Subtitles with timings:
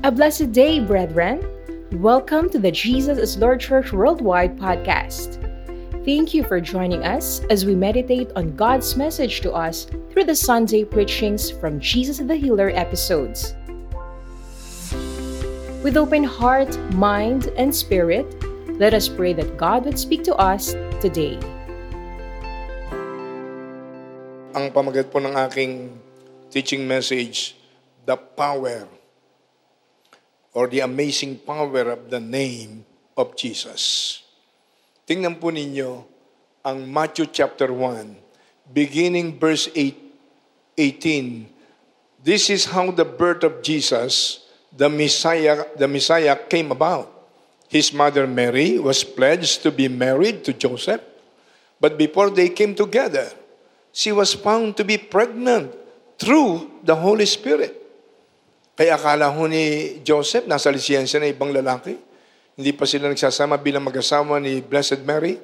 [0.00, 1.44] A blessed day, brethren.
[2.00, 5.36] Welcome to the Jesus is Lord Church Worldwide podcast.
[6.08, 10.34] Thank you for joining us as we meditate on God's message to us through the
[10.34, 13.52] Sunday preachings from Jesus the Healer episodes.
[15.84, 18.24] With open heart, mind, and spirit,
[18.80, 20.72] let us pray that God would speak to us
[21.04, 21.36] today.
[24.56, 25.92] Ang pamagat po ng aking
[26.48, 27.52] teaching message,
[28.08, 28.88] the power
[30.52, 32.84] or the amazing power of the name
[33.16, 34.22] of Jesus.
[35.06, 36.04] Tingnan po ninyo
[36.62, 39.96] ang Matthew chapter 1, beginning verse 8,
[40.76, 41.46] 18.
[42.22, 44.44] This is how the birth of Jesus,
[44.74, 47.08] the Messiah, the Messiah came about.
[47.70, 51.00] His mother Mary was pledged to be married to Joseph,
[51.78, 53.30] but before they came together,
[53.92, 55.74] she was found to be pregnant
[56.18, 57.79] through the Holy Spirit.
[58.80, 62.00] Kaya akala ho ni Joseph, nasa lisensya na ibang lalaki.
[62.56, 65.36] Hindi pa sila nagsasama bilang mag-asawa ni Blessed Mary.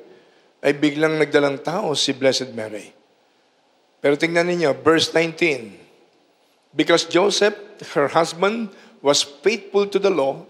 [0.65, 2.97] Ay biglang nagdalang tao si Blessed Mary.
[4.01, 5.69] Pero tingnan ninyo, verse 19.
[6.73, 7.53] Because Joseph,
[7.93, 8.73] her husband,
[9.05, 10.41] was faithful to the law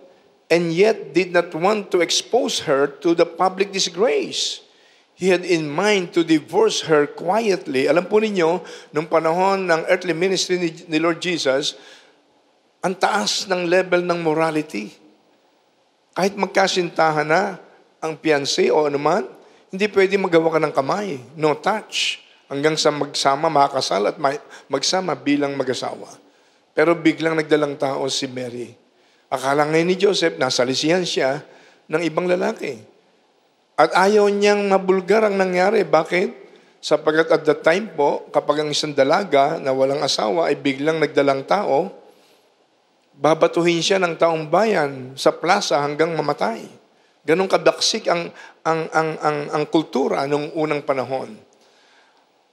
[0.46, 4.62] and yet did not want to expose her to the public disgrace.
[5.18, 7.90] He had in mind to divorce her quietly.
[7.90, 8.62] Alam po ninyo,
[8.94, 11.74] nung panahon ng earthly ministry ni, ni Lord Jesus,
[12.86, 14.94] ang taas ng level ng morality.
[16.14, 17.58] Kahit magkasintahan na
[17.98, 19.26] ang fiancé o anuman,
[19.74, 21.18] hindi pwede magawa ka ng kamay.
[21.34, 22.22] No touch.
[22.46, 24.16] Hanggang sa magsama, makakasal at
[24.70, 26.14] magsama bilang mag-asawa.
[26.78, 28.70] Pero biglang nagdalang tao si Mary.
[29.26, 31.42] Akala ngayon ni Joseph, nasa lisihan siya
[31.90, 32.78] ng ibang lalaki.
[33.74, 35.82] At ayaw niyang mabulgar ang nangyari.
[35.82, 36.46] Bakit?
[36.78, 41.42] Sapagkat at the time po, kapag ang isang dalaga na walang asawa ay biglang nagdalang
[41.42, 42.05] tao,
[43.16, 46.68] babatuhin siya ng taong bayan sa plaza hanggang mamatay.
[47.26, 48.30] Ganong kadaksik ang,
[48.62, 51.34] ang, ang, ang, ang kultura nung unang panahon.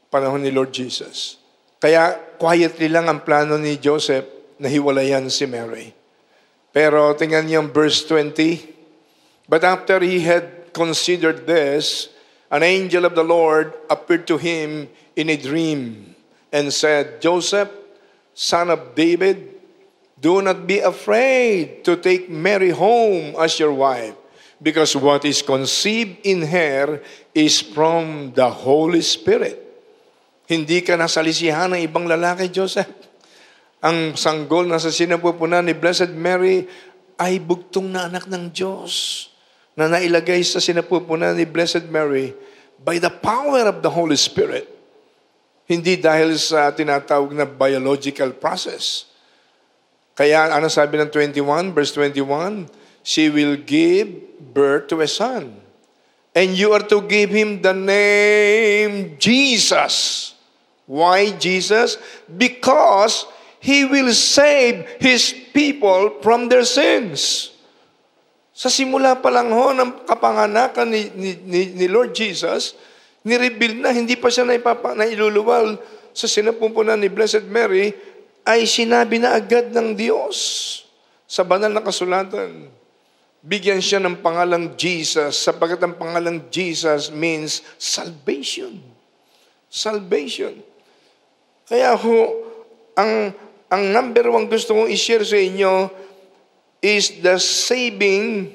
[0.10, 1.38] Panahon ni Lord Jesus.
[1.78, 4.26] Kaya quietly lang ang plano ni Joseph
[4.58, 5.94] na hiwalayan si Mary.
[6.74, 9.46] Pero tingnan niyo ang verse 20.
[9.46, 12.10] But after he had considered this,
[12.50, 16.16] an angel of the Lord appeared to him in a dream
[16.50, 17.70] and said, Joseph,
[18.34, 19.53] son of David,
[20.24, 24.16] Do not be afraid to take Mary home as your wife,
[24.64, 27.04] because what is conceived in her
[27.36, 29.60] is from the Holy Spirit.
[30.48, 32.88] Hindi ka nasalisihan ng ibang lalaki, Joseph.
[33.84, 36.72] Ang sanggol na sa sinapupunan ni Blessed Mary
[37.20, 39.28] ay bugtong na anak ng Diyos
[39.76, 42.32] na nailagay sa sinapupunan ni Blessed Mary
[42.80, 44.72] by the power of the Holy Spirit.
[45.68, 49.12] Hindi dahil sa tinatawag na biological process
[50.14, 52.70] kaya ano sabi ng 21, verse 21?
[53.02, 54.14] She will give
[54.54, 55.58] birth to a son.
[56.34, 60.34] And you are to give him the name Jesus.
[60.86, 61.98] Why Jesus?
[62.26, 63.26] Because
[63.62, 67.54] he will save his people from their sins.
[68.54, 72.78] Sa simula pa lang ho ng kapanganakan ni, ni, ni, ni Lord Jesus,
[73.26, 75.82] nireveal na, hindi pa siya naipapa, nailuluwal
[76.14, 77.96] sa sinapumpunan ni Blessed Mary,
[78.44, 80.36] ay sinabi na agad ng Diyos
[81.24, 82.68] sa banal na kasulatan.
[83.44, 88.80] Bigyan siya ng pangalang Jesus sapagkat ang pangalang Jesus means salvation.
[89.68, 90.64] Salvation.
[91.68, 92.20] Kaya ho,
[92.96, 93.36] ang,
[93.68, 95.92] ang number one gusto kong i-share sa inyo
[96.84, 98.52] is the saving,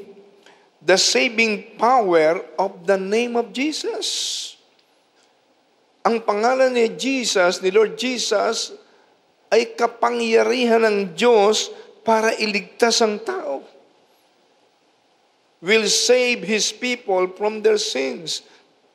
[0.84, 4.56] the saving power of the name of Jesus.
[6.04, 8.72] Ang pangalan ni Jesus, ni Lord Jesus,
[9.48, 11.72] ay kapangyarihan ng Diyos
[12.04, 13.64] para iligtas ang tao.
[15.58, 18.46] Will save His people from their sins.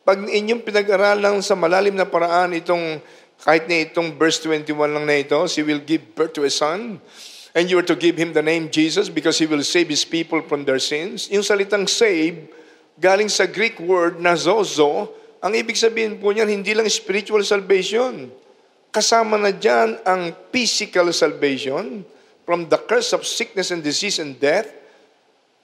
[0.07, 3.03] Pag inyong pinag-aralan sa malalim na paraan itong,
[3.43, 7.03] kahit na itong verse 21 lang na ito, She will give birth to a son,
[7.51, 10.39] and you are to give Him the name Jesus because He will save His people
[10.47, 11.27] from their sins.
[11.27, 12.47] Yung salitang save,
[12.95, 15.11] galing sa Greek word na zozo,
[15.43, 18.31] ang ibig sabihin po niyan, hindi lang spiritual salvation
[18.93, 22.05] Kasama na dyan ang physical salvation
[22.45, 24.69] from the curse of sickness and disease and death.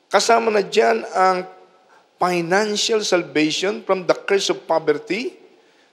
[0.10, 1.46] Kasama na dyan ang
[2.18, 5.38] financial salvation from the curse of poverty.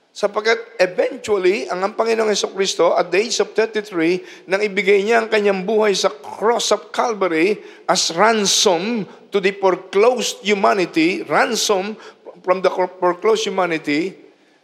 [0.09, 5.21] Sapagkat eventually, ang ang Panginoong Yeso Kristo at the age of 33, nang ibigay niya
[5.21, 11.93] ang kanyang buhay sa cross of Calvary as ransom to the foreclosed humanity, ransom
[12.41, 14.17] from the foreclosed humanity,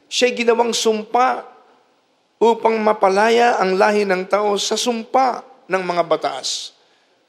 [0.10, 1.53] siya ginawang sumpa
[2.42, 6.76] upang mapalaya ang lahi ng tao sa sumpa ng mga batas.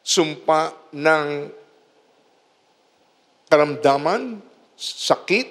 [0.05, 1.49] sumpa ng
[3.49, 4.37] karamdaman,
[4.77, 5.49] sakit,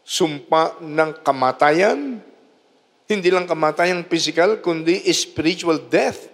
[0.00, 2.24] sumpa ng kamatayan,
[3.04, 6.32] hindi lang kamatayang physical, kundi spiritual death.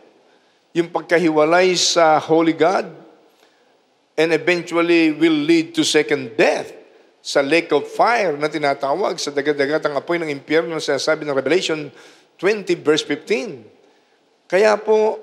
[0.73, 2.89] Yung pagkahiwalay sa Holy God
[4.17, 6.73] and eventually will lead to second death
[7.23, 11.93] sa lake of fire na tinatawag sa dagat-dagatang apoy ng impyerno na sinasabi ng Revelation
[12.43, 14.51] 20 verse 15.
[14.51, 15.23] Kaya po,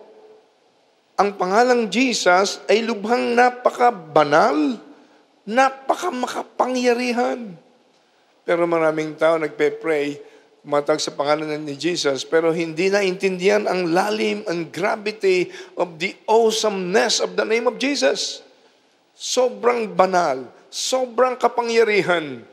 [1.19, 4.79] ang pangalang Jesus ay lubhang napaka-banal,
[5.43, 7.59] napaka-makapangyarihan.
[8.47, 10.15] Pero maraming tao nagpe-pray,
[10.63, 16.15] matag sa pangalan ni Jesus, pero hindi na intindihan ang lalim and gravity of the
[16.23, 18.47] awesomeness of the name of Jesus.
[19.11, 22.47] Sobrang banal, sobrang kapangyarihan.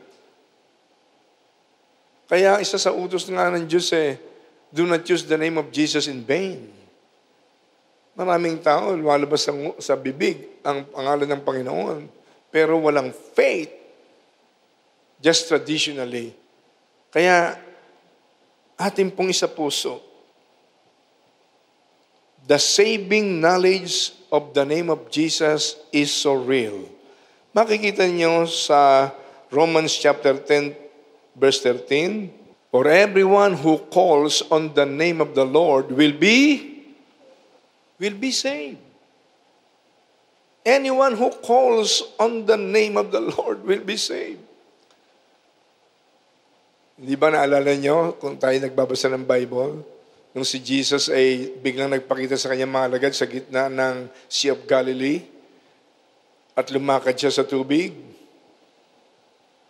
[2.27, 4.19] Kaya isa sa utos nga ng Diyos eh,
[4.71, 6.71] do not use the name of Jesus in vain.
[8.17, 12.01] Maraming tao, lumalabas sa, sa bibig ang pangalan ng Panginoon,
[12.49, 13.69] pero walang faith,
[15.21, 16.33] just traditionally.
[17.13, 17.57] Kaya
[18.77, 20.01] ating pong isa puso,
[22.49, 26.89] the saving knowledge of the name of Jesus is so real.
[27.53, 29.13] Makikita niyo sa
[29.53, 30.73] Romans chapter 10
[31.37, 36.67] verse 13, For everyone who calls on the name of the Lord will be
[37.97, 38.83] will be saved.
[40.67, 44.43] Anyone who calls on the name of the Lord will be saved.
[46.99, 49.79] Hindi ba naalala nyo kung tayo nagbabasa ng Bible?
[50.35, 54.67] Nung si Jesus ay biglang nagpakita sa kanyang mga alagad sa gitna ng Sea of
[54.67, 55.23] Galilee
[56.51, 57.95] at lumakad siya sa tubig.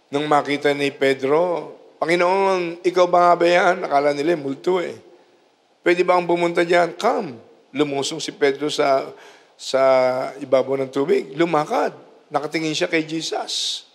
[0.09, 3.75] Nung makita ni Pedro, Panginoon, ikaw ba nga ba yan?
[3.81, 4.93] Akala nila, multo eh.
[5.81, 6.93] Pwede ba ang pumunta dyan?
[6.93, 7.41] Come.
[7.73, 9.09] Lumusong si Pedro sa,
[9.57, 9.81] sa
[10.37, 11.33] ibabaw ng tubig.
[11.33, 11.95] Lumakad.
[12.29, 13.87] Nakatingin siya kay Jesus.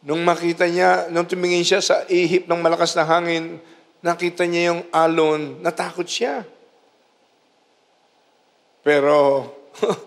[0.00, 3.60] Nung makita niya, nung tumingin siya sa ihip ng malakas na hangin,
[4.00, 6.46] nakita niya yung alon, natakot siya.
[8.80, 9.44] Pero,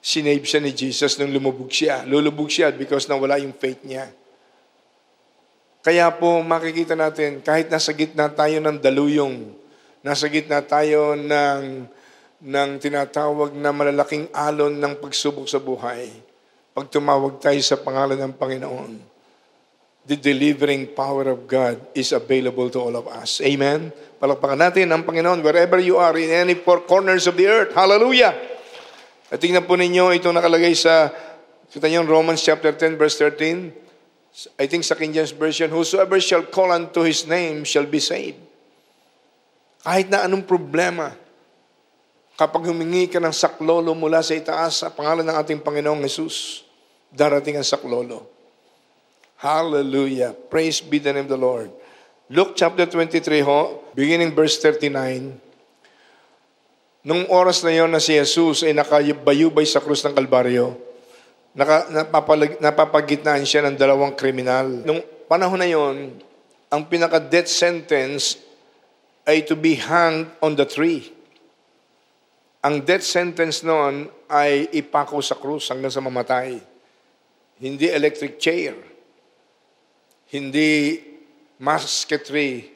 [0.00, 2.04] sinave siya ni Jesus nung lumubog siya.
[2.06, 4.12] Lulubog siya because nawala yung faith niya.
[5.80, 9.48] Kaya po makikita natin, kahit nasa gitna tayo ng daluyong,
[10.04, 11.88] nasa gitna tayo ng,
[12.44, 16.12] ng tinatawag na malalaking alon ng pagsubok sa buhay,
[16.76, 18.92] pag tumawag tayo sa pangalan ng Panginoon,
[20.04, 23.40] the delivering power of God is available to all of us.
[23.40, 23.88] Amen?
[24.20, 27.72] Palakpakan natin ang Panginoon wherever you are in any four corners of the earth.
[27.72, 28.36] Hallelujah!
[29.32, 31.08] At tingnan po ninyo itong nakalagay sa,
[31.72, 33.89] kita niyo Romans chapter 10 verse 13.
[34.56, 38.38] I think sa King James Version, Whosoever shall call unto His name shall be saved.
[39.82, 41.16] Kahit na anong problema,
[42.38, 46.64] kapag humingi ka ng saklolo mula sa itaas sa pangalan ng ating Panginoong Jesus,
[47.12, 48.24] darating ang saklolo.
[49.40, 50.36] Hallelujah.
[50.36, 51.72] Praise be the name of the Lord.
[52.30, 55.50] Luke chapter 23 ho, beginning verse 39.
[57.00, 60.76] Nung oras na yon na si Jesus ay nakabayubay sa krus ng Kalbaryo,
[61.56, 64.66] naka, napapalag, napapagitnaan siya ng dalawang kriminal.
[64.66, 65.00] Nung
[65.30, 66.16] panahon na yon,
[66.70, 68.38] ang pinaka-death sentence
[69.26, 71.10] ay to be hanged on the tree.
[72.60, 76.60] Ang death sentence noon ay ipako sa krus hanggang sa mamatay.
[77.60, 78.90] Hindi electric chair
[80.30, 81.02] hindi
[81.58, 82.70] musketry,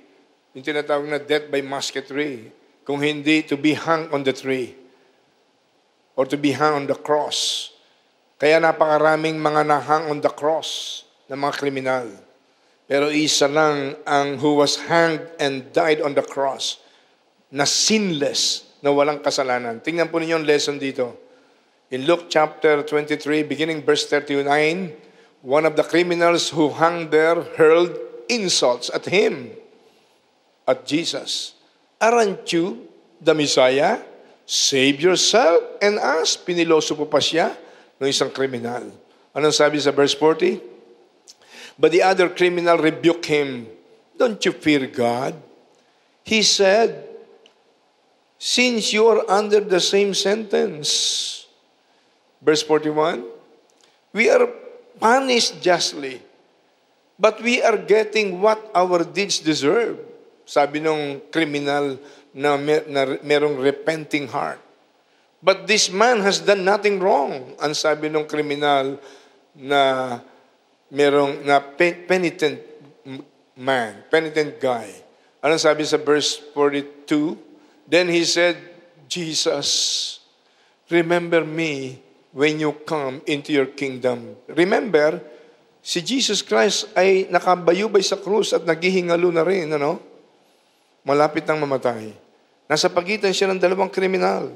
[0.53, 2.51] yung tinatawag na death by musketry,
[2.83, 4.75] kung hindi to be hung on the tree
[6.19, 7.71] or to be hung on the cross.
[8.35, 12.07] Kaya napakaraming mga nahang on the cross ng mga kriminal.
[12.85, 16.83] Pero isa lang ang who was hanged and died on the cross
[17.49, 19.81] na sinless, na walang kasalanan.
[19.81, 21.17] Tingnan po ninyo yung lesson dito.
[21.89, 24.45] In Luke chapter 23, beginning verse 39,
[25.41, 27.97] one of the criminals who hung there hurled
[28.29, 29.55] insults at him,
[30.69, 31.57] at Jesus.
[31.97, 32.85] Aren't you
[33.23, 34.05] the Messiah?
[34.45, 36.37] Save yourself and us.
[36.37, 37.64] Piniloso po pa siya
[38.01, 38.89] ng isang kriminal.
[39.35, 40.63] Anong sabi sa verse 40?
[41.75, 43.67] But the other criminal rebuked him.
[44.15, 45.35] Don't you fear God?
[46.23, 47.03] He said,
[48.39, 51.47] Since you are under the same sentence.
[52.39, 53.25] Verse 41,
[54.15, 54.47] We are
[55.01, 56.23] punished justly.
[57.19, 59.99] But we are getting what our deeds deserve.
[60.45, 61.99] Sabi nung criminal
[62.35, 64.61] na, mer- na merong repenting heart.
[65.45, 67.53] But this man has done nothing wrong.
[67.61, 68.97] Ang sabi nung criminal
[69.53, 70.17] na
[70.89, 71.61] merong na
[72.09, 72.65] penitent
[73.53, 74.89] man, penitent guy.
[75.45, 77.37] Anong sabi sa verse 42?
[77.85, 78.57] Then he said,
[79.05, 79.69] Jesus,
[80.89, 82.01] remember me
[82.33, 84.41] when you come into your kingdom.
[84.49, 85.21] Remember,
[85.85, 90.01] si Jesus Christ ay nakabayubay sa krus at naghihingalo na rin, ano?
[91.05, 92.17] Malapit nang mamatay.
[92.65, 94.49] Nasa pagitan siya ng dalawang kriminal.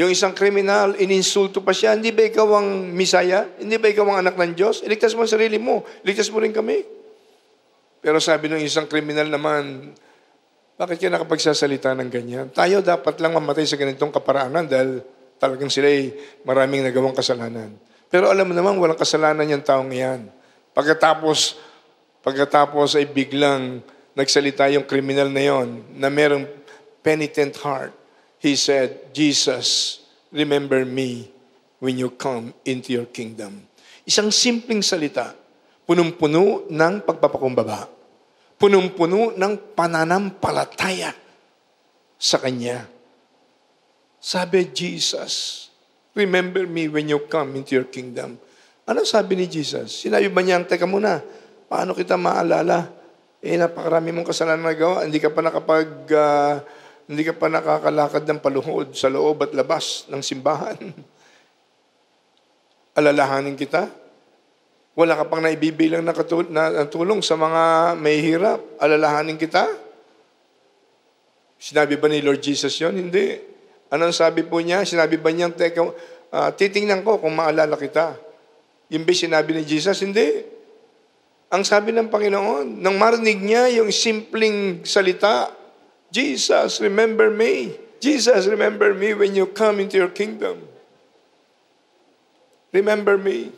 [0.00, 3.44] Yung isang kriminal, ininsulto pa siya, hindi ba ikaw ang misaya?
[3.60, 4.80] Hindi ba ikaw ang anak ng Diyos?
[4.80, 5.84] Iligtas mo ang sarili mo.
[6.00, 6.80] Iligtas mo rin kami.
[8.00, 9.92] Pero sabi ng isang kriminal naman,
[10.80, 12.48] bakit ka nakapagsasalita ng ganyan?
[12.56, 15.04] Tayo dapat lang mamatay sa ganitong kaparaanan dahil
[15.36, 16.08] talagang sila ay
[16.48, 17.76] maraming nagawang kasalanan.
[18.08, 20.24] Pero alam mo naman, walang kasalanan yung taong yan.
[20.72, 21.60] Pagkatapos,
[22.24, 23.84] pagkatapos ay biglang
[24.16, 26.48] nagsalita yung kriminal na yon na merong
[27.04, 28.01] penitent heart
[28.42, 30.02] he said, Jesus,
[30.34, 31.30] remember me
[31.78, 33.62] when you come into your kingdom.
[34.02, 35.30] Isang simpleng salita,
[35.86, 37.86] punong-puno ng pagpapakumbaba,
[38.58, 41.14] punong-puno ng pananampalataya
[42.18, 42.82] sa Kanya.
[44.18, 45.66] Sabi, Jesus,
[46.18, 48.42] remember me when you come into your kingdom.
[48.82, 50.02] Ano sabi ni Jesus?
[50.02, 51.22] Sinabi ba niya, teka muna,
[51.70, 52.90] paano kita maalala?
[53.38, 55.86] Eh, napakarami mong kasalanan na gawa, hindi ka pa nakapag...
[56.10, 56.81] Uh,
[57.12, 60.80] hindi ka pa nakakalakad ng paluhod sa loob at labas ng simbahan.
[62.96, 63.84] Alalahanin kita.
[64.96, 68.64] Wala ka pang naibibilang na, katul- na tulong sa mga may hirap.
[68.80, 69.68] Alalahanin kita.
[71.60, 72.96] Sinabi ba ni Lord Jesus yon?
[72.96, 73.36] Hindi.
[73.92, 74.88] Anong sabi po niya?
[74.88, 78.16] Sinabi ba niya, teka, uh, titingnan ko kung maalala kita.
[78.88, 80.00] Ba sinabi ni Jesus?
[80.00, 80.48] Hindi.
[81.52, 85.52] Ang sabi ng Panginoon, nang marinig niya yung simpleng salita,
[86.12, 87.72] Jesus, remember me.
[87.96, 90.60] Jesus, remember me when you come into your kingdom.
[92.68, 93.48] Remember me.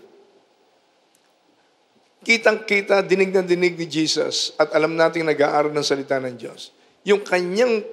[2.22, 6.70] Kitang-kita, dinig na dinig ni Jesus at alam nating nag-aaral ng salita ng Diyos.
[7.02, 7.84] Yung kanyang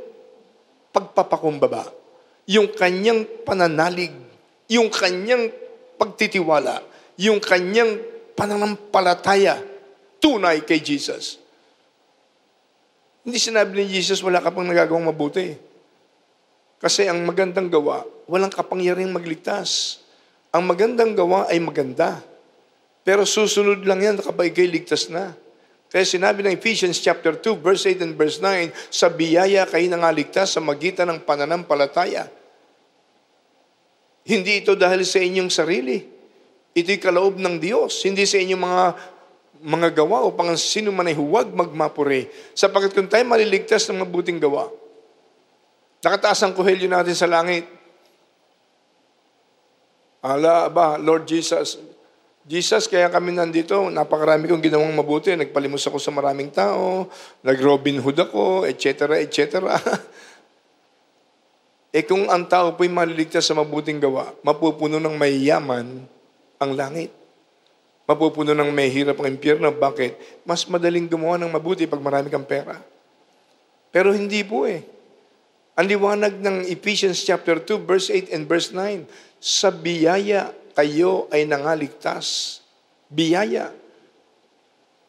[0.93, 1.89] pagpapakumbaba,
[2.47, 4.13] yung kanyang pananalig,
[4.71, 5.51] yung kanyang
[5.99, 6.79] pagtitiwala,
[7.19, 7.99] yung kanyang
[8.37, 9.59] pananampalataya
[10.21, 11.41] tunay kay Jesus.
[13.21, 15.53] Hindi sinabi ni Jesus, wala ka pang nagagawang mabuti.
[16.81, 20.01] Kasi ang magandang gawa, walang kapangyarihang magligtas.
[20.49, 22.17] Ang magandang gawa ay maganda.
[23.05, 25.37] Pero susunod lang yan, kapag ligtas na.
[25.91, 30.57] Kaya sinabi ng Ephesians chapter 2, verse 8 and verse 9, sa biyaya kayo nangaligtas
[30.57, 32.31] sa magitan ng pananampalataya.
[34.25, 35.99] Hindi ito dahil sa inyong sarili.
[36.71, 37.99] Ito'y kaloob ng Diyos.
[38.07, 38.85] Hindi sa inyong mga
[39.61, 42.29] mga gawa upang ang sino man ay huwag magmapure.
[42.57, 44.73] Sapagkat kung tayo maliligtas ng mabuting gawa,
[46.01, 47.69] nakataas ang kuhelyo natin sa langit.
[50.21, 51.81] Ala ba, Lord Jesus,
[52.41, 55.29] Jesus, kaya kami nandito, napakarami kong ginawang mabuti.
[55.37, 57.05] Nagpalimos ako sa maraming tao,
[57.45, 59.61] nag-Robin Hood ako, etc., etc.
[61.97, 66.01] eh kung ang tao po'y maliligtas sa mabuting gawa, mapupuno ng mayayaman
[66.57, 67.20] ang langit.
[68.11, 69.71] Mapupuno ng may hirap ang impyerno.
[69.71, 70.43] Bakit?
[70.43, 72.75] Mas madaling gumawa ng mabuti pag marami kang pera.
[73.87, 74.83] Pero hindi po eh.
[75.79, 79.07] Ang liwanag ng Ephesians chapter 2, verse 8 and verse 9,
[79.39, 82.59] sa biyaya kayo ay nangaligtas.
[83.07, 83.71] Biyaya.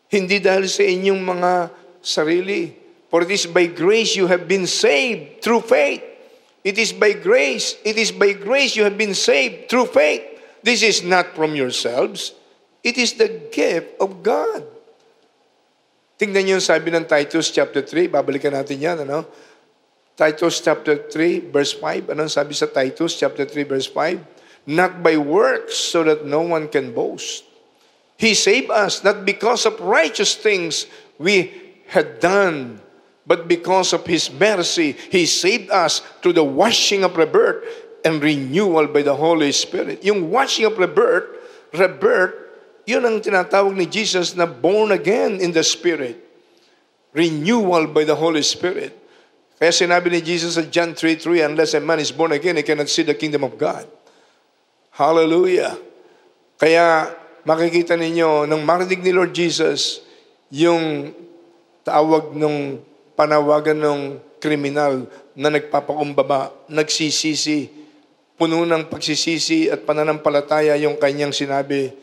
[0.07, 1.53] Hindi dahil sa inyong mga
[1.99, 2.71] sarili.
[3.11, 6.03] For it is by grace you have been saved through faith.
[6.63, 7.75] It is by grace.
[7.83, 10.23] It is by grace you have been saved through faith.
[10.63, 12.39] This is not from yourselves.
[12.83, 14.67] It is the gift of God.
[16.19, 18.11] Tingnan niyo yung sabi ng Titus chapter 3.
[18.11, 19.27] Babalikan natin yan, ano?
[20.19, 22.15] Titus chapter 3, verse 5.
[22.15, 24.71] Anong sabi sa Titus chapter 3, verse 5?
[24.71, 27.43] Not by works, so that no one can boast.
[28.19, 30.87] He saved us not because of righteous things
[31.19, 31.51] we
[31.91, 32.79] had done,
[33.27, 37.63] but because of His mercy, He saved us through the washing of rebirth
[38.07, 40.03] and renewal by the Holy Spirit.
[40.07, 41.31] Yung washing of rebirth,
[41.75, 42.42] rebirth
[42.89, 46.19] yun ang tinatawag ni Jesus na born again in the Spirit.
[47.13, 48.97] Renewal by the Holy Spirit.
[49.63, 52.91] Kaya sinabi ni Jesus sa John 3.3, unless a man is born again, he cannot
[52.91, 53.87] see the kingdom of God.
[54.91, 55.79] Hallelujah.
[56.59, 57.15] Kaya
[57.47, 60.03] makikita ninyo, nang marinig ni Lord Jesus,
[60.51, 61.15] yung
[61.87, 62.83] tawag nung
[63.15, 64.01] panawagan ng
[64.43, 65.07] kriminal
[65.39, 67.71] na nagpapakumbaba, nagsisisi,
[68.35, 71.95] puno ng pagsisisi at pananampalataya yung kanyang sinabi,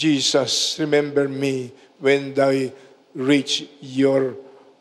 [0.00, 2.56] Jesus, remember me when thou
[3.12, 4.32] reach your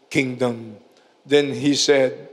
[0.08, 0.80] kingdom.
[1.28, 2.32] Then he said,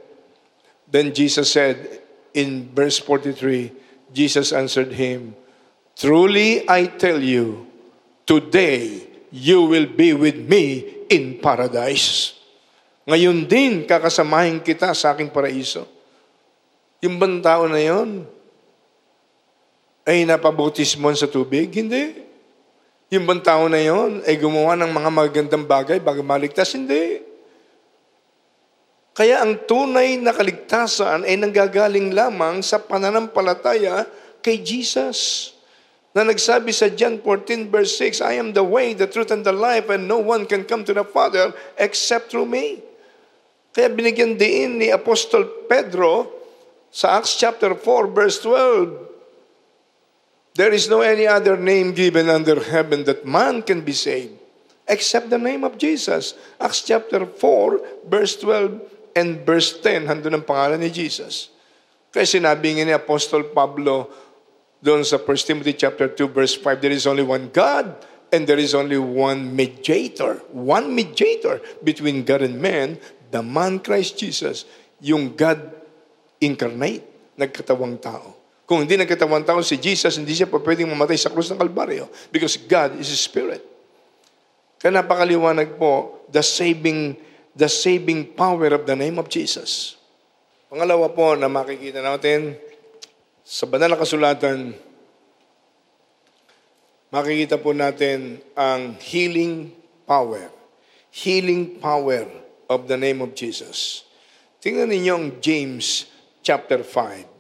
[0.87, 1.99] then Jesus said
[2.31, 3.75] in verse 43,
[4.15, 5.35] Jesus answered him,
[5.99, 7.67] Truly I tell you,
[8.23, 9.03] today
[9.35, 12.39] you will be with me in paradise.
[13.03, 15.91] Ngayon din kakasamahin kita sa aking paraiso.
[17.03, 18.23] Yung bang tao na yon,
[20.07, 21.67] ay napabutismon sa tubig?
[21.75, 22.26] Hindi.
[23.07, 26.75] Yung bang tao na yon ay gumawa ng mga magandang bagay bago maligtas?
[26.75, 27.23] Hindi.
[29.15, 34.05] Kaya ang tunay na kaligtasan ay nanggagaling lamang sa pananampalataya
[34.43, 35.53] kay Jesus.
[36.13, 39.55] Na nagsabi sa John 14 verse 6, I am the way, the truth, and the
[39.55, 42.83] life, and no one can come to the Father except through me.
[43.71, 46.27] Kaya binigyan din ni Apostol Pedro
[46.91, 49.06] sa Acts chapter 4 verse 12,
[50.57, 54.41] There is no any other name given under heaven that man can be saved
[54.89, 56.33] except the name of Jesus.
[56.57, 58.81] Acts chapter 4 verse 12
[59.13, 61.53] and verse 10, handun ang pangalan ni Jesus.
[62.09, 64.09] Kaya sinabi nga ni Apostol Pablo
[64.81, 67.93] doon sa 1 Timothy chapter 2 verse 5, there is only one God
[68.33, 70.41] and there is only one mediator.
[70.53, 72.97] One mediator between God and man,
[73.29, 74.65] the man Christ Jesus,
[75.05, 75.61] yung God
[76.41, 77.05] incarnate,
[77.37, 78.36] nagkatawang tao.
[78.67, 82.11] Kung hindi nagkatawang tao si Jesus, hindi siya pa pwedeng mamatay sa krus ng Kalbaryo
[82.35, 83.63] because God is Spirit.
[84.83, 87.15] Kaya napakaliwanag po, the saving
[87.57, 89.97] the saving power of the name of Jesus.
[90.69, 92.53] Pangalawa po na makikita natin
[93.41, 94.77] sa banal na kasulatan,
[97.09, 99.73] makikita po natin ang healing
[100.05, 100.53] power.
[101.17, 102.29] Healing power
[102.69, 104.05] of the name of Jesus.
[104.61, 106.05] Tingnan ninyo ang James
[106.45, 107.36] chapter 5.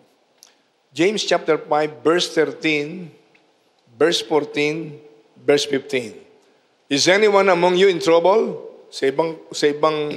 [0.96, 3.12] James chapter 5 verse 13,
[4.00, 4.96] verse 14,
[5.44, 6.16] verse 15.
[6.88, 8.64] Is anyone among you in trouble?
[8.88, 10.16] Sa ibang, sa ibang,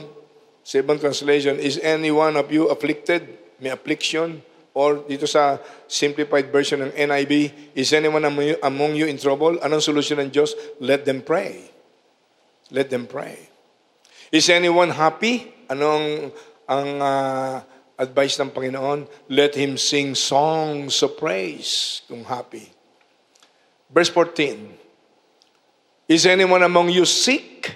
[0.63, 3.27] sa ibang translation, is any one of you afflicted?
[3.59, 4.39] May affliction?
[4.71, 5.59] Or dito sa
[5.91, 9.59] simplified version ng NIV, is anyone among you, among you in trouble?
[9.59, 10.55] Anong solusyon ng Diyos?
[10.79, 11.59] Let them pray.
[12.71, 13.51] Let them pray.
[14.31, 15.43] Is anyone happy?
[15.67, 16.31] Anong
[16.71, 17.67] ang uh,
[17.99, 19.03] advice ng Panginoon?
[19.27, 22.71] Let him sing songs of praise kung happy.
[23.91, 26.07] Verse 14.
[26.07, 27.75] Is anyone among you sick?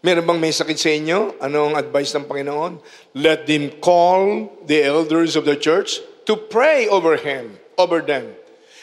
[0.00, 1.36] Meron bang may sakit sa inyo?
[1.42, 2.80] Ano ang advice ng Panginoon?
[3.18, 5.98] Let them call the elders of the church
[6.30, 8.34] to pray over him, over them,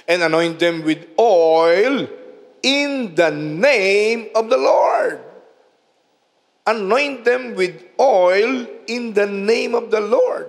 [0.04, 2.12] and anoint them with oil
[2.60, 5.23] in the name of the Lord.
[6.66, 10.48] Anoint them with oil in the name of the Lord.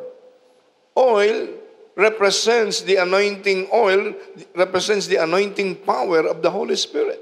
[0.96, 1.48] Oil
[1.96, 4.14] represents the anointing oil,
[4.54, 7.20] represents the anointing power of the Holy Spirit.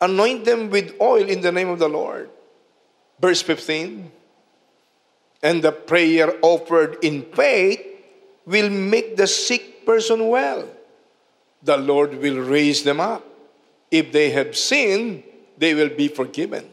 [0.00, 2.30] Anoint them with oil in the name of the Lord.
[3.20, 4.12] Verse 15.
[5.42, 7.80] And the prayer offered in faith
[8.46, 10.68] will make the sick person well.
[11.62, 13.24] The Lord will raise them up.
[13.90, 15.22] If they have sinned,
[15.56, 16.68] they will be forgiven.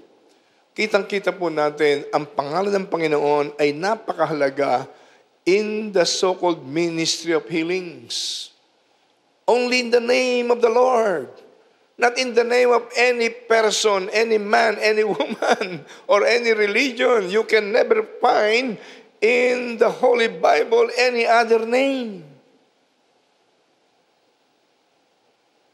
[0.76, 4.86] Kitang-kita po natin, ang pangalan ng Panginoon ay napakahalaga
[5.48, 8.52] in the so-called ministry of healings.
[9.48, 11.32] Only in the name of the Lord
[11.98, 17.30] Not in the name of any person, any man, any woman, or any religion.
[17.30, 18.78] You can never find
[19.22, 22.24] in the Holy Bible any other name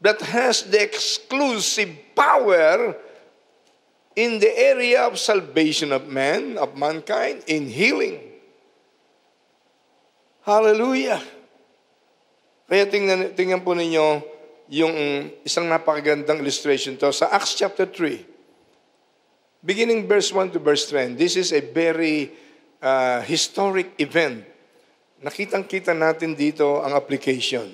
[0.00, 2.94] that has the exclusive power
[4.16, 8.20] in the area of salvation of man, of mankind, in healing.
[10.42, 11.22] Hallelujah.
[12.66, 14.24] Kaya tingnan, tingnan po ninyo,
[14.72, 18.24] yung isang napakagandang illustration to sa Acts chapter 3.
[19.62, 21.14] Beginning verse 1 to verse 10.
[21.14, 22.32] This is a very
[22.80, 24.48] uh, historic event.
[25.22, 27.70] Nakitang-kita natin dito ang application.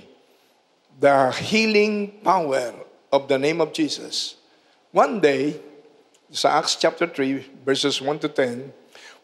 [0.98, 2.74] The healing power
[3.08, 4.36] of the name of Jesus.
[4.92, 5.56] One day,
[6.30, 8.72] sa Acts chapter 3, verses 1 to 10,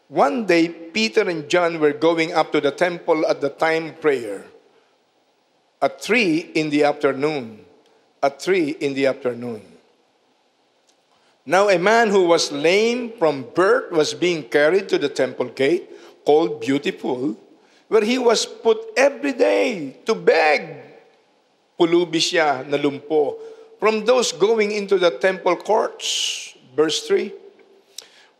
[0.07, 4.45] one day Peter and John were going up to the temple at the time prayer.
[5.81, 7.65] At 3 in the afternoon.
[8.25, 9.61] at 3 in the afternoon.
[11.45, 15.85] Now, a man who was lame from birth was being carried to the temple gate,
[16.25, 17.37] called Beautiful,
[17.87, 20.81] where he was put every day to beg.
[21.77, 23.37] Pulubi siya na lumpo
[23.77, 26.54] from those going into the temple courts.
[26.75, 27.31] Verse 3.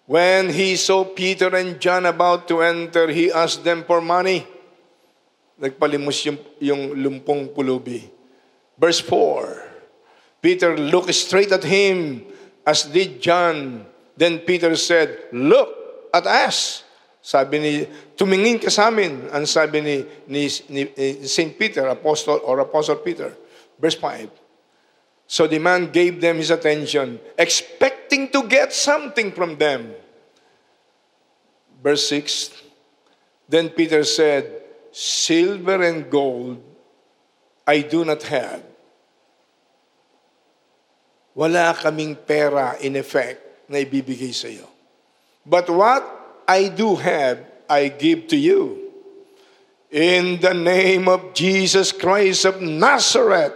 [0.06, 4.46] When he saw Peter and John about to enter, he asked them for money.
[5.58, 8.06] Nagpalimos yung, yung lumpong pulubi.
[8.78, 10.44] Verse 4.
[10.44, 12.22] Peter looked straight at him,
[12.68, 13.88] as did John.
[14.14, 15.74] Then Peter said, Look
[16.14, 16.86] at us.
[17.26, 17.72] Sabi ni,
[18.14, 19.26] tumingin ka sa amin.
[19.34, 21.58] Ang sabi ni, ni, ni, ni St.
[21.58, 23.34] Peter, Apostle or Apostle Peter.
[23.82, 24.30] Verse 5.
[25.26, 29.94] So the man gave them his attention, expecting to get something from them.
[31.84, 32.50] Verse 6.
[33.50, 36.64] Then Peter said, Silver and gold
[37.68, 38.64] I do not have.
[41.36, 44.70] Wala kaming pera in effect na ibibigay sa iyo.
[45.44, 46.02] But what
[46.48, 48.82] I do have, I give to you.
[49.92, 53.54] In the name of Jesus Christ of Nazareth,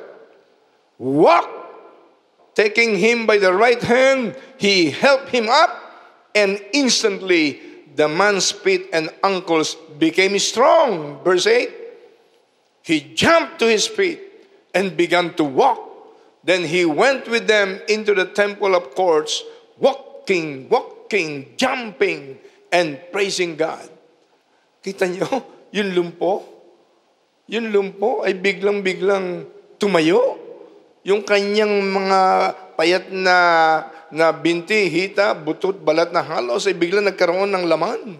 [0.98, 1.59] walk.
[2.60, 5.72] Taking him by the right hand, he helped him up,
[6.36, 7.64] and instantly
[7.96, 11.24] the man's feet and ankles became strong.
[11.24, 11.72] Verse 8
[12.84, 14.20] He jumped to his feet
[14.76, 15.80] and began to walk.
[16.44, 19.40] Then he went with them into the temple of courts,
[19.80, 22.44] walking, walking, jumping,
[22.76, 23.88] and praising God.
[24.84, 25.32] Kita niyo,
[25.80, 26.44] yung lumpo,
[27.48, 29.48] yung lumpo ay biglang-biglang
[29.80, 30.49] tumayo.
[31.08, 32.20] Yung kanyang mga
[32.76, 33.38] payat na,
[34.12, 38.20] na binti, hita, butot, balat na halos ay biglang nagkaroon ng laman.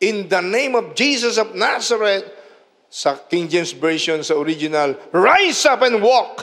[0.00, 2.24] In the name of Jesus of Nazareth,
[2.90, 6.42] sa King James Version, sa original, rise up and walk.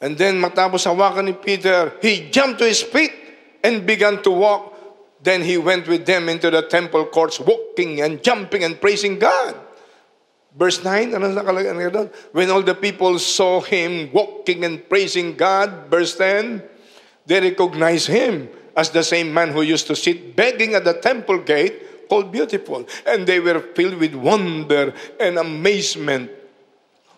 [0.00, 3.12] And then matapos hawakan ni Peter, he jumped to his feet
[3.60, 4.72] and began to walk.
[5.20, 9.67] Then he went with them into the temple courts, walking and jumping and praising God.
[10.58, 12.10] Verse 9, ano nakalagay doon?
[12.34, 16.60] When all the people saw him walking and praising God, verse 10,
[17.30, 21.38] they recognized him as the same man who used to sit begging at the temple
[21.38, 22.82] gate called Beautiful.
[23.06, 24.90] And they were filled with wonder
[25.22, 26.34] and amazement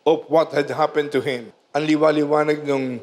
[0.05, 2.99] of what had happened to him ang liwaliwanag nung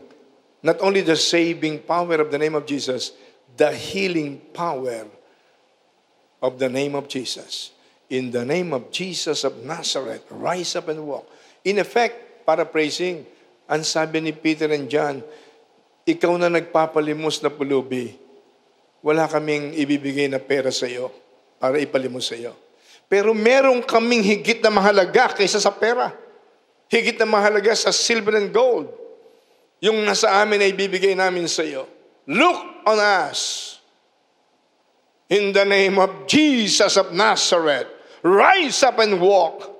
[0.59, 3.15] not only the saving power of the name of Jesus,
[3.55, 5.07] the healing power
[6.43, 7.71] of the name of Jesus.
[8.07, 11.27] In the name of Jesus of Nazareth, rise up and walk.
[11.67, 13.27] In effect, paraphrasing,
[13.67, 15.19] ang sabi ni Peter and John,
[16.07, 18.15] ikaw na nagpapalimos na pulubi,
[19.03, 21.11] wala kaming ibibigay na pera sa iyo
[21.59, 22.55] para ipalimos sa iyo.
[23.11, 26.15] Pero merong kaming higit na mahalaga kaysa sa pera.
[26.87, 28.87] Higit na mahalaga sa silver and gold.
[29.83, 31.87] Yung nasa amin ay bibigay namin sa iyo.
[32.23, 33.75] Look on us.
[35.27, 39.73] In the name of Jesus of Nazareth, rise up and walk.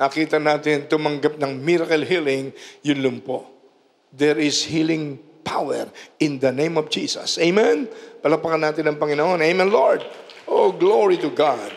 [0.00, 2.50] Nakita natin tumanggap ng miracle healing
[2.82, 3.46] yung lumpo.
[4.12, 5.86] There is healing power
[6.18, 7.38] in the name of Jesus.
[7.38, 7.86] Amen?
[8.22, 9.38] Palapakan natin ang Panginoon.
[9.38, 10.02] Amen, Lord.
[10.46, 11.70] Oh, glory to God.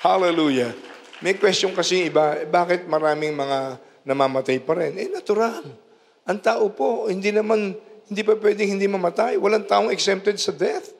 [0.00, 0.72] Hallelujah.
[1.20, 4.96] May question kasi iba, bakit maraming mga namamatay pa rin.
[4.96, 5.64] Eh, natural.
[6.24, 7.76] Ang tao po, hindi naman,
[8.08, 9.36] hindi pa pwedeng hindi mamatay.
[9.36, 10.95] Walang taong exempted sa death.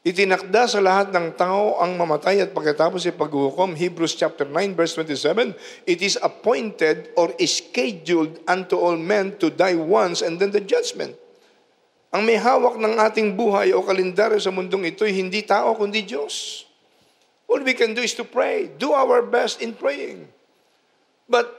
[0.00, 3.76] Itinakda sa lahat ng tao ang mamatay at pagkatapos ay paghuhukom.
[3.76, 5.52] Hebrews chapter 9 verse 27,
[5.84, 10.64] It is appointed or is scheduled unto all men to die once and then the
[10.64, 11.20] judgment.
[12.16, 16.00] Ang may hawak ng ating buhay o kalendaryo sa mundong ito ay hindi tao kundi
[16.08, 16.64] Diyos.
[17.44, 18.72] All we can do is to pray.
[18.72, 20.32] Do our best in praying.
[21.28, 21.52] But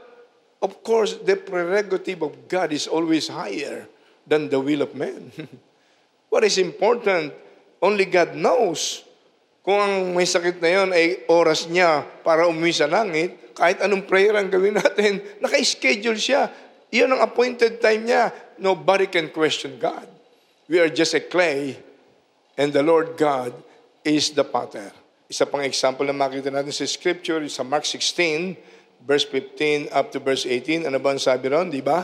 [0.66, 3.86] of course, the prerogative of God is always higher
[4.26, 5.30] than the will of man.
[6.34, 7.38] What is important,
[7.82, 9.04] only God knows
[9.62, 14.10] kung ang may sakit na yon ay oras niya para umuwi sa langit, kahit anong
[14.10, 16.50] prayer ang gawin natin, naka-schedule siya.
[16.90, 18.34] Iyon ang appointed time niya.
[18.58, 20.10] Nobody can question God.
[20.66, 21.78] We are just a clay,
[22.58, 23.54] and the Lord God
[24.02, 24.90] is the potter.
[25.30, 28.58] Isa pang example na makita natin sa scripture, sa Mark 16,
[29.06, 30.90] verse 15 up to verse 18.
[30.90, 32.02] Ano ba ang sabi ron, di ba?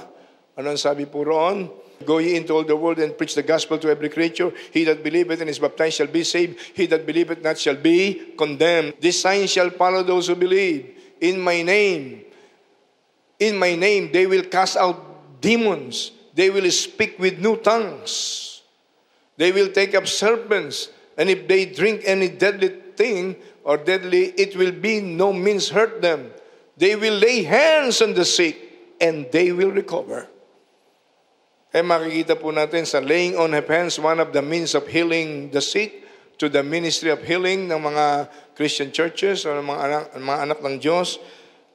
[0.55, 1.67] Ano ang sabi po roon?
[2.05, 4.51] Go ye into all the world and preach the gospel to every creature.
[4.71, 6.59] He that believeth and is baptized shall be saved.
[6.73, 8.93] He that believeth not shall be condemned.
[8.99, 10.95] This sign shall follow those who believe.
[11.19, 12.23] In my name,
[13.39, 16.11] in my name, they will cast out demons.
[16.33, 18.61] They will speak with new tongues.
[19.37, 20.89] They will take up serpents.
[21.17, 26.01] And if they drink any deadly thing or deadly, it will be no means hurt
[26.01, 26.31] them.
[26.77, 30.27] They will lay hands on the sick and they will recover.
[31.67, 35.51] Kaya makikita po natin sa laying on of hands, one of the means of healing
[35.51, 36.07] the sick
[36.39, 39.83] to the ministry of healing ng mga Christian churches o ng mga
[40.15, 41.19] mga anak ng Diyos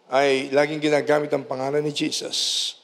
[0.09, 2.77] ay laging ginagamit ang pangalan ni Jesus.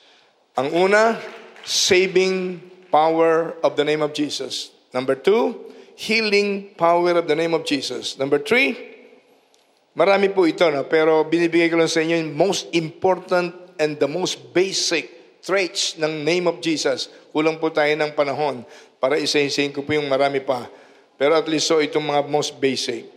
[0.58, 1.16] Ang una,
[1.64, 2.60] saving
[2.92, 4.72] power of the name of Jesus.
[4.92, 5.54] Number two,
[5.96, 8.16] healing power of the name of Jesus.
[8.16, 8.88] Number three,
[9.98, 10.86] Marami po ito, no?
[10.86, 13.50] pero binibigay ko lang sa inyo yung most important
[13.82, 15.10] and the most basic
[15.48, 17.08] traits ng name of Jesus.
[17.32, 18.68] Kulang po tayo ng panahon
[19.00, 20.68] para isa-isayin ko po yung marami pa.
[21.16, 23.08] Pero at least so itong mga most basic.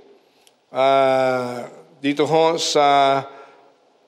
[0.72, 1.68] Uh,
[2.00, 3.20] dito ho sa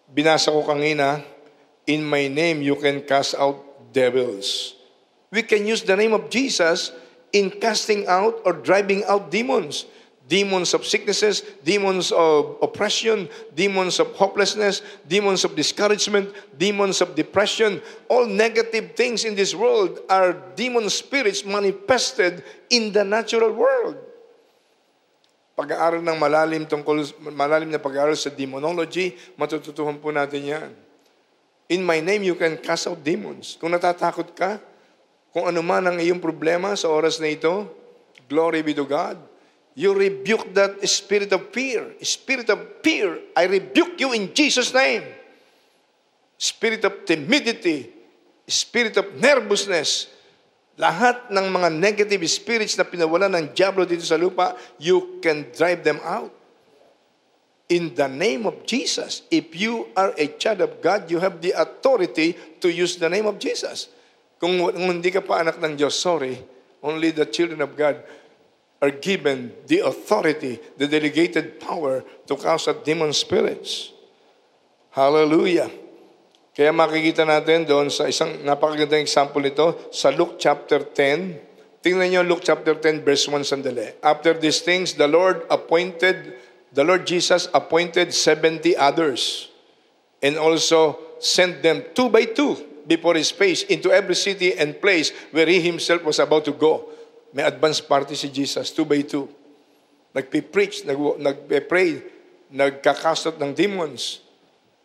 [0.08, 1.20] binasa ko kanina,
[1.84, 3.60] in my name you can cast out
[3.92, 4.80] devils.
[5.28, 6.96] We can use the name of Jesus
[7.36, 9.84] in casting out or driving out demons.
[10.28, 17.84] Demons of sicknesses, demons of oppression, demons of hopelessness, demons of discouragement, demons of depression.
[18.08, 24.00] All negative things in this world are demon spirits manifested in the natural world.
[25.54, 30.70] Pag-aaral ng malalim tungkol malalim na pag-aaral sa demonology, matututuhan po natin 'yan.
[31.70, 33.54] In my name you can cast out demons.
[33.62, 34.58] Kung natatakot ka,
[35.30, 37.70] kung ano man ang iyong problema sa oras na ito,
[38.26, 39.33] glory be to God
[39.74, 41.98] You rebuke that spirit of fear.
[42.02, 45.02] Spirit of fear, I rebuke you in Jesus' name.
[46.38, 47.90] Spirit of timidity,
[48.46, 50.14] spirit of nervousness,
[50.78, 55.82] lahat ng mga negative spirits na pinawala ng Diablo dito sa lupa, you can drive
[55.82, 56.30] them out.
[57.70, 61.58] In the name of Jesus, if you are a child of God, you have the
[61.58, 63.90] authority to use the name of Jesus.
[64.38, 66.38] Kung, kung hindi ka pa anak ng Diyos, sorry,
[66.84, 68.04] only the children of God
[68.84, 73.96] are given the authority, the delegated power to cast out demon spirits.
[74.92, 75.72] Hallelujah.
[76.52, 81.80] Kaya makikita natin doon sa isang napakagandang example nito sa Luke chapter 10.
[81.80, 83.96] Tingnan niyo Luke chapter 10 verse 1 sandali.
[84.04, 86.36] After these things, the Lord appointed,
[86.76, 89.48] the Lord Jesus appointed 70 others
[90.20, 95.16] and also sent them two by two before his face into every city and place
[95.32, 96.92] where he himself was about to go.
[97.34, 99.26] May advance party si Jesus, two by two.
[100.14, 102.06] Nagpipreach, nag, nagpe-pray,
[102.54, 104.22] nagkakastot ng demons.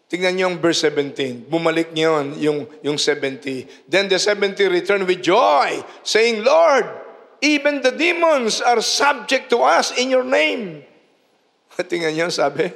[0.09, 1.53] Tingnan niyo yung verse 17.
[1.53, 3.69] Bumalik niyo yung, yung 70.
[3.85, 6.89] Then the 70 returned with joy, saying, Lord,
[7.45, 10.81] even the demons are subject to us in your name.
[11.77, 12.73] Tingnan niyo, sabi,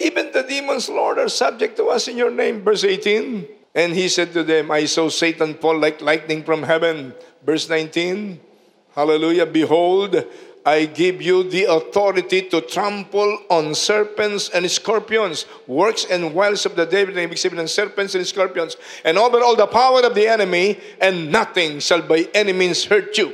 [0.00, 2.64] even the demons, Lord, are subject to us in your name.
[2.64, 3.76] Verse 18.
[3.76, 7.12] And he said to them, I saw Satan fall like lightning from heaven.
[7.44, 8.49] Verse 19.
[8.94, 9.46] Hallelujah.
[9.46, 10.26] Behold,
[10.64, 16.76] I give you the authority to trample on serpents and scorpions, works and wiles of
[16.76, 21.32] the devil, ng serpents and scorpions, and over all the power of the enemy, and
[21.32, 23.32] nothing shall by any means hurt you.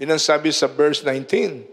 [0.00, 1.64] Yun ang sabi sa verse 19.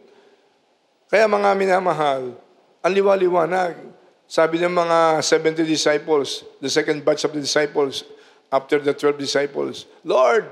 [1.07, 2.35] Kaya mga minamahal,
[2.83, 3.79] ang liwaliwanag.
[4.27, 8.03] Sabi ng mga 70 disciples, the second batch of the disciples,
[8.51, 10.47] after the 12 disciples, Lord,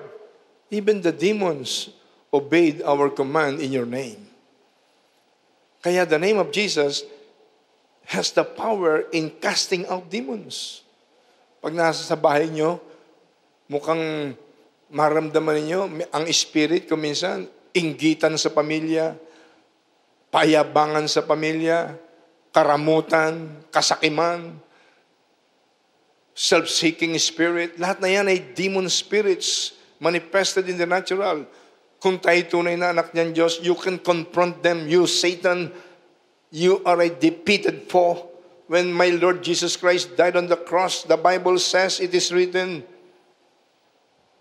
[0.71, 1.91] even the demons
[2.31, 4.31] obeyed our command in your name.
[5.83, 7.03] Kaya the name of Jesus
[8.07, 10.81] has the power in casting out demons.
[11.61, 12.81] Pag nasa sa bahay nyo,
[13.69, 14.33] mukhang
[14.91, 19.15] maramdaman ninyo, ang spirit ko minsan, inggitan sa pamilya,
[20.31, 21.95] payabangan sa pamilya,
[22.51, 24.59] karamutan, kasakiman,
[26.35, 31.47] self-seeking spirit, lahat na yan ay demon spirits manifested in the natural.
[32.01, 34.89] Kung tayo tunay na anak niyan Diyos, you can confront them.
[34.89, 35.69] You, Satan,
[36.49, 38.27] you are a defeated foe.
[38.65, 42.81] When my Lord Jesus Christ died on the cross, the Bible says it is written,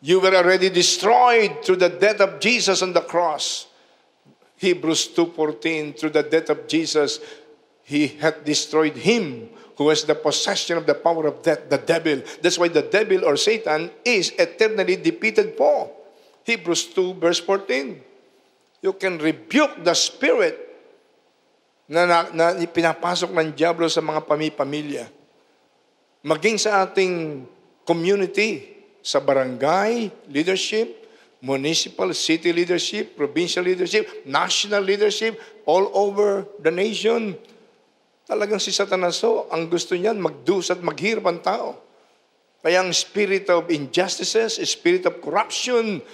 [0.01, 3.69] you were already destroyed through the death of Jesus on the cross.
[4.57, 7.21] Hebrews 2.14, through the death of Jesus,
[7.91, 12.23] He had destroyed him who has the possession of the power of death, the devil.
[12.41, 15.91] That's why the devil or Satan is eternally defeated foe.
[16.45, 18.01] Hebrews 2 verse 14.
[18.81, 20.57] You can rebuke the spirit
[21.91, 24.25] na, na, na pinapasok ng Diablo sa mga
[24.57, 25.05] pamilya.
[26.25, 27.45] Maging sa ating
[27.85, 31.01] community, sa barangay leadership,
[31.41, 37.35] municipal, city leadership, provincial leadership, national leadership, all over the nation.
[38.29, 41.69] Talagang si Satanas so, ang gusto niyan, magdus at maghirap ang tao.
[42.61, 46.05] Kaya ang spirit of injustices, spirit of corruption,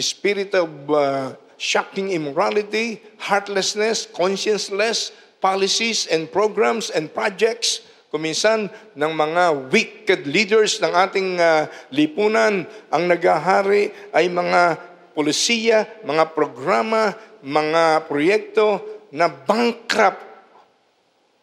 [0.00, 9.72] spirit of uh, shocking immorality, heartlessness, conscienceless policies and programs and projects, kuminsan ng mga
[9.72, 14.78] wicked leaders ng ating uh, lipunan, ang nagahari ay mga
[15.12, 17.12] polisiya, mga programa,
[17.44, 18.80] mga proyekto
[19.12, 20.24] na bankrupt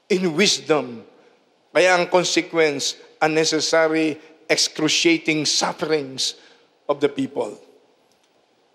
[0.10, 1.06] in wisdom.
[1.70, 4.18] Kaya ang consequence, unnecessary,
[4.50, 6.34] excruciating sufferings
[6.90, 7.69] of the people.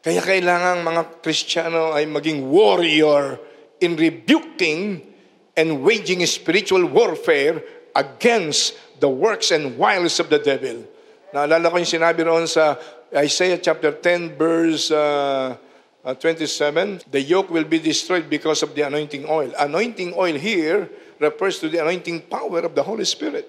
[0.05, 3.41] Kaya kailangan mga Kristiyano ay maging warrior
[3.81, 5.01] in rebuking
[5.57, 7.65] and waging spiritual warfare
[7.97, 10.85] against the works and wiles of the devil.
[11.33, 12.77] Naalala ko yung sinabi roon sa
[13.17, 15.57] Isaiah chapter 10 verse uh,
[16.05, 19.49] uh, 27, the yoke will be destroyed because of the anointing oil.
[19.57, 20.85] Anointing oil here
[21.17, 23.49] refers to the anointing power of the Holy Spirit.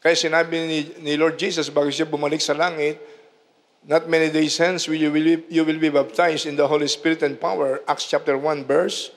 [0.00, 2.96] Kaya sinabi ni, ni Lord Jesus bago siya bumalik sa langit,
[3.86, 6.88] Not many days hence will you, will be, you will be baptized in the Holy
[6.88, 7.80] Spirit and power.
[7.86, 9.12] Acts chapter 1 verse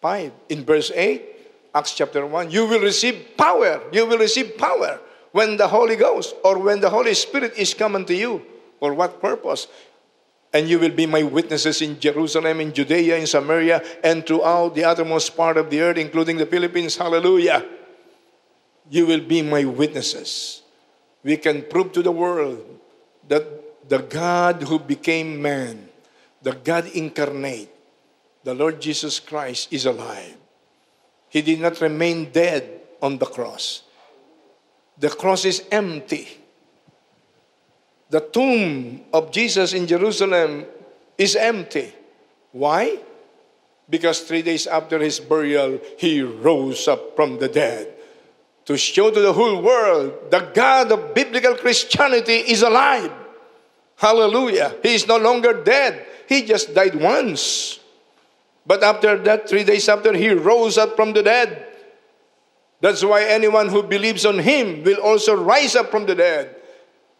[0.00, 0.32] 5.
[0.50, 3.82] In verse 8, Acts chapter 1, you will receive power.
[3.90, 5.00] You will receive power
[5.32, 8.44] when the Holy Ghost or when the Holy Spirit is coming to you.
[8.78, 9.66] For what purpose?
[10.52, 14.84] And you will be my witnesses in Jerusalem, in Judea, in Samaria, and throughout the
[14.84, 16.94] uttermost part of the earth, including the Philippines.
[16.94, 17.66] Hallelujah.
[18.88, 20.62] You will be my witnesses.
[21.24, 22.62] We can prove to the world
[23.28, 25.88] that the God who became man,
[26.42, 27.70] the God incarnate,
[28.42, 30.36] the Lord Jesus Christ is alive.
[31.28, 33.82] He did not remain dead on the cross.
[34.98, 36.28] The cross is empty.
[38.10, 40.66] The tomb of Jesus in Jerusalem
[41.18, 41.92] is empty.
[42.52, 42.98] Why?
[43.90, 47.94] Because three days after his burial, he rose up from the dead
[48.66, 53.12] to show to the whole world the God of biblical Christianity is alive.
[53.96, 54.74] Hallelujah.
[54.82, 56.06] He is no longer dead.
[56.28, 57.78] He just died once.
[58.66, 61.68] But after that, three days after, he rose up from the dead.
[62.80, 66.56] That's why anyone who believes on him will also rise up from the dead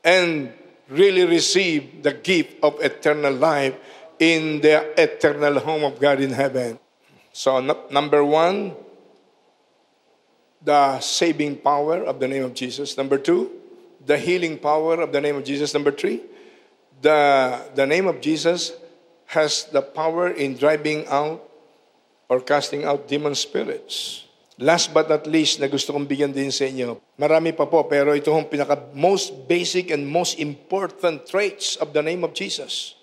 [0.02, 0.52] and
[0.88, 3.74] really receive the gift of eternal life
[4.18, 6.78] in the eternal home of God in heaven.
[7.32, 8.76] So, number one,
[10.64, 12.96] the saving power of the name of Jesus.
[12.96, 13.52] Number two,
[14.04, 15.72] the healing power of the name of Jesus.
[15.74, 16.24] Number three,
[17.00, 18.72] the, the name of Jesus
[19.26, 21.44] has the power in driving out
[22.28, 24.24] or casting out demon spirits.
[24.58, 28.14] Last but not least na gusto kong bigyan din sa inyo, marami pa po pero
[28.14, 32.94] ito ang pinaka most basic and most important traits of the name of Jesus.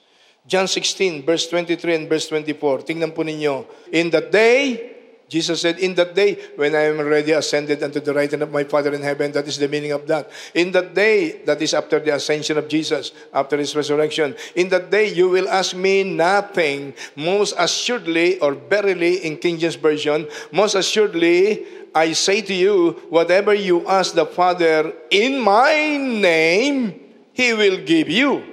[0.47, 2.87] John 16 verse 23 and verse 24.
[2.87, 3.67] Tingnan po ninyo.
[3.91, 4.95] In that day,
[5.31, 8.51] Jesus said, In that day, when I am already ascended unto the right hand of
[8.51, 10.29] my Father in heaven, that is the meaning of that.
[10.53, 14.91] In that day, that is after the ascension of Jesus, after his resurrection, in that
[14.91, 16.93] day you will ask me nothing.
[17.15, 21.63] Most assuredly, or verily in King James Version, most assuredly,
[21.95, 26.99] I say to you, whatever you ask the Father in my name,
[27.31, 28.43] he will give you.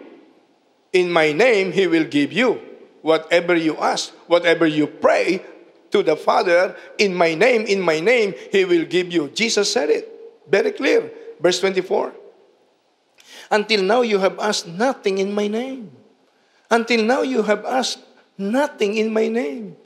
[0.92, 2.62] In my name, he will give you.
[3.02, 5.42] Whatever you ask, whatever you pray,
[5.90, 9.28] to the Father, in my name, in my name, He will give you.
[9.32, 10.08] Jesus said it.
[10.48, 11.10] Very clear.
[11.40, 12.12] Verse 24.
[13.50, 15.90] Until now, you have asked nothing in my name.
[16.70, 18.04] Until now, you have asked
[18.36, 19.76] nothing in my name.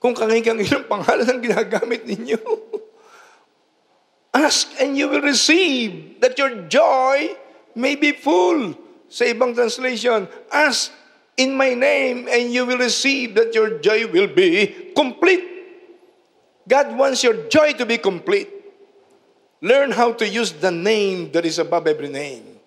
[0.00, 2.40] Kung kangigang ilang pangalan ang ginagamit ninyo,
[4.32, 7.36] ask and you will receive that your joy
[7.76, 8.72] may be full.
[9.10, 10.94] Sa ibang translation, ask
[11.40, 15.40] in my name, and you will receive that your joy will be complete.
[16.68, 18.52] God wants your joy to be complete.
[19.64, 22.60] Learn how to use the name that is above every name.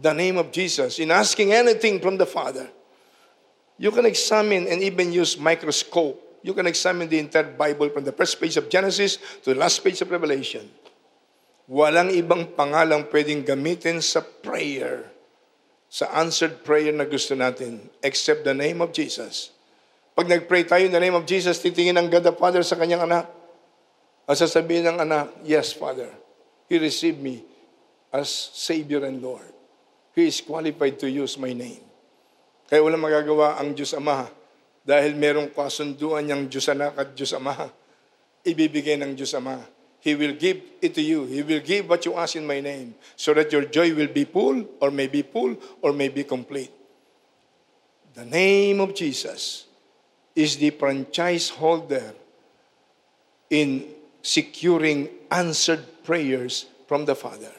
[0.00, 1.02] The name of Jesus.
[1.02, 2.70] In asking anything from the Father,
[3.76, 6.18] you can examine and even use microscope.
[6.42, 9.82] You can examine the entire Bible from the first page of Genesis to the last
[9.82, 10.70] page of Revelation.
[11.68, 15.19] Walang ibang pangalang pwedeng gamitin sa prayer
[15.90, 19.50] sa answered prayer na gusto natin, except the name of Jesus.
[20.14, 23.10] Pag nag-pray tayo in the name of Jesus, titingin ang God the Father sa kanyang
[23.10, 23.26] anak.
[24.30, 26.06] At sasabihin ng anak, Yes, Father,
[26.70, 27.42] He received me
[28.14, 29.50] as Savior and Lord.
[30.14, 31.82] He is qualified to use my name.
[32.70, 34.30] Kaya walang magagawa ang Diyos Ama
[34.86, 37.66] dahil merong kasunduan niyang Diyos Anak at Diyos Ama.
[38.46, 39.58] Ibibigay ng Diyos Ama
[40.00, 41.24] He will give it to you.
[41.24, 44.24] He will give what you ask in my name so that your joy will be
[44.24, 46.72] full or may be full or may be complete.
[48.14, 49.66] The name of Jesus
[50.34, 52.14] is the franchise holder
[53.50, 53.84] in
[54.22, 57.52] securing answered prayers from the Father.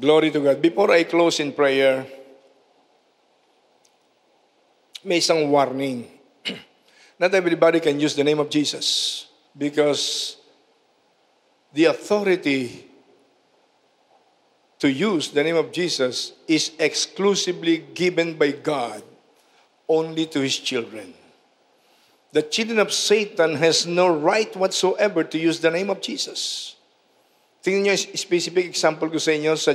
[0.00, 0.62] Glory to God.
[0.62, 2.06] Before I close in prayer,
[5.04, 6.08] may isang warning.
[7.20, 10.37] Not everybody can use the name of Jesus because
[11.72, 12.88] the authority
[14.78, 19.02] to use the name of Jesus is exclusively given by God
[19.88, 21.14] only to his children.
[22.32, 26.76] The children of Satan has no right whatsoever to use the name of Jesus.
[27.64, 29.74] Tingnan niyo specific example ko sa inyo sa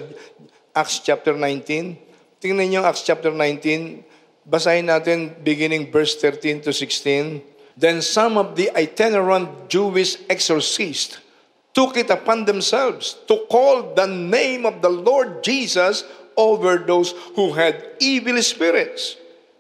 [0.72, 1.98] Acts chapter 19.
[2.40, 4.06] Tingnan niyo Acts chapter 19.
[4.48, 7.42] Basahin natin beginning verse 13 to 16.
[7.76, 11.23] Then some of the itinerant Jewish exorcists
[11.74, 16.06] took it upon themselves to call the name of the Lord Jesus
[16.38, 19.18] over those who had evil spirits,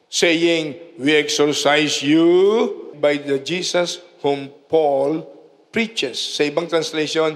[0.09, 5.25] saying, We exorcise you by the Jesus whom Paul
[5.73, 6.21] preaches.
[6.21, 7.35] Sa ibang translation,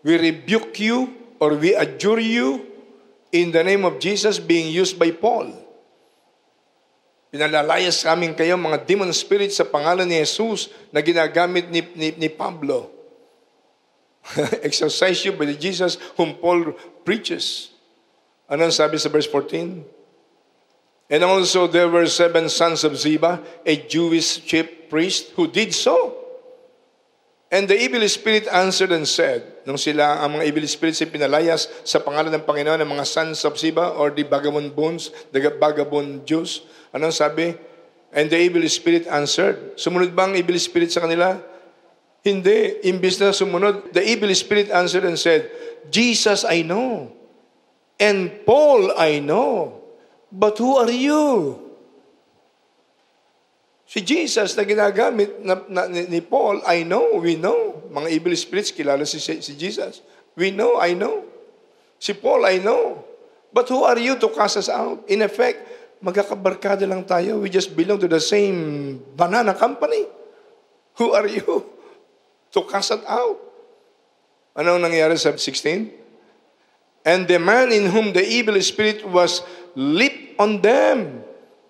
[0.00, 2.64] we rebuke you or we adjure you
[3.28, 5.52] in the name of Jesus being used by Paul.
[7.34, 12.28] Pinalalayas namin kayo mga demon spirits sa pangalan ni Jesus na ginagamit ni, ni, ni
[12.30, 12.93] Pablo.
[14.64, 16.72] Exercise you by the Jesus whom Paul
[17.04, 17.74] preaches.
[18.48, 19.84] Ano sabi sa verse 14?
[21.12, 26.16] And also there were seven sons of Ziba, a Jewish chief priest, who did so.
[27.52, 31.70] And the evil spirit answered and said, nung sila, ang mga evil spirits ay pinalayas
[31.86, 36.26] sa pangalan ng Panginoon ng mga sons of Ziba or the vagabond bones, the vagabond
[36.26, 37.54] Jews, anong sabi?
[38.10, 39.78] And the evil spirit answered.
[39.78, 41.38] Sumunod ba ang evil spirit sa kanila?
[42.24, 42.80] Hindi.
[42.88, 45.52] Imbis na sumunod, the evil spirit answered and said,
[45.92, 47.12] Jesus I know,
[48.00, 49.84] and Paul I know,
[50.32, 51.60] but who are you?
[53.84, 57.84] Si Jesus na ginagamit na, na, ni Paul, I know, we know.
[57.92, 60.00] Mga evil spirits, kilala si, si Jesus.
[60.32, 61.28] We know, I know.
[62.00, 63.04] Si Paul, I know.
[63.52, 65.04] But who are you to cast us out?
[65.12, 65.62] In effect,
[66.02, 67.38] magkakabarkada lang tayo.
[67.44, 70.08] We just belong to the same banana company.
[70.98, 71.73] Who are you
[72.54, 73.42] to cast us out?
[74.54, 75.90] Anong nangyari sa 16?
[77.04, 79.42] And the man in whom the evil spirit was
[79.76, 81.24] leaped on them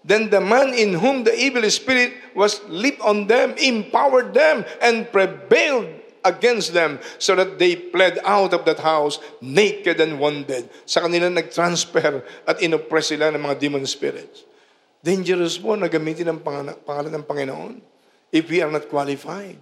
[0.05, 5.09] Then the man in whom the evil spirit was leaped on them, empowered them, and
[5.09, 5.89] prevailed
[6.21, 10.69] against them so that they fled out of that house naked and wounded.
[10.85, 14.45] Sa kanila nag-transfer at inoppress sila ng mga demon spirits.
[15.01, 16.41] Dangerous po na gamitin ang
[16.85, 17.81] pangalan ng Panginoon
[18.29, 19.57] if we are not qualified.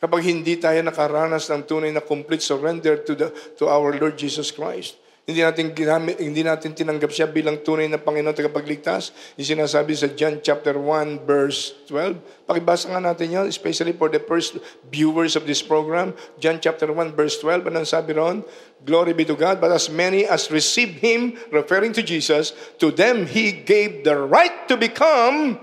[0.00, 3.28] Kapag hindi tayo nakaranas ng tunay na complete surrender to, the,
[3.60, 4.96] to our Lord Jesus Christ.
[5.30, 9.12] Hindi natin, ginamit, hindi natin tinanggap siya bilang tunay na Panginoon tagapagligtas.
[9.38, 12.48] Yung sinasabi sa John chapter 1 verse 12.
[12.50, 14.58] Pakibasa nga natin yun, especially for the first
[14.90, 16.16] viewers of this program.
[16.42, 17.68] John chapter 1 verse 12.
[17.70, 18.42] Anong sabi ron?
[18.82, 19.62] Glory be to God.
[19.62, 22.50] But as many as received Him, referring to Jesus,
[22.82, 25.62] to them He gave the right to become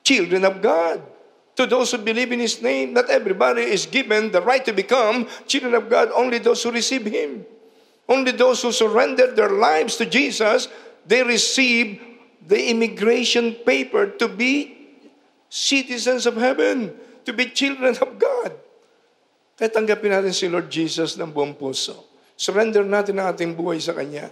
[0.00, 1.13] children of God.
[1.54, 5.30] To those who believe in His name, not everybody is given the right to become
[5.46, 7.46] children of God, only those who receive Him.
[8.08, 10.68] Only those who surrendered their lives to Jesus,
[11.06, 12.00] they receive
[12.44, 14.76] the immigration paper to be
[15.48, 16.92] citizens of heaven,
[17.24, 18.52] to be children of God.
[19.54, 22.10] Kaya tanggapin natin si Lord Jesus ng buong puso.
[22.34, 24.26] Surrender natin ang ating buhay sa Kanya.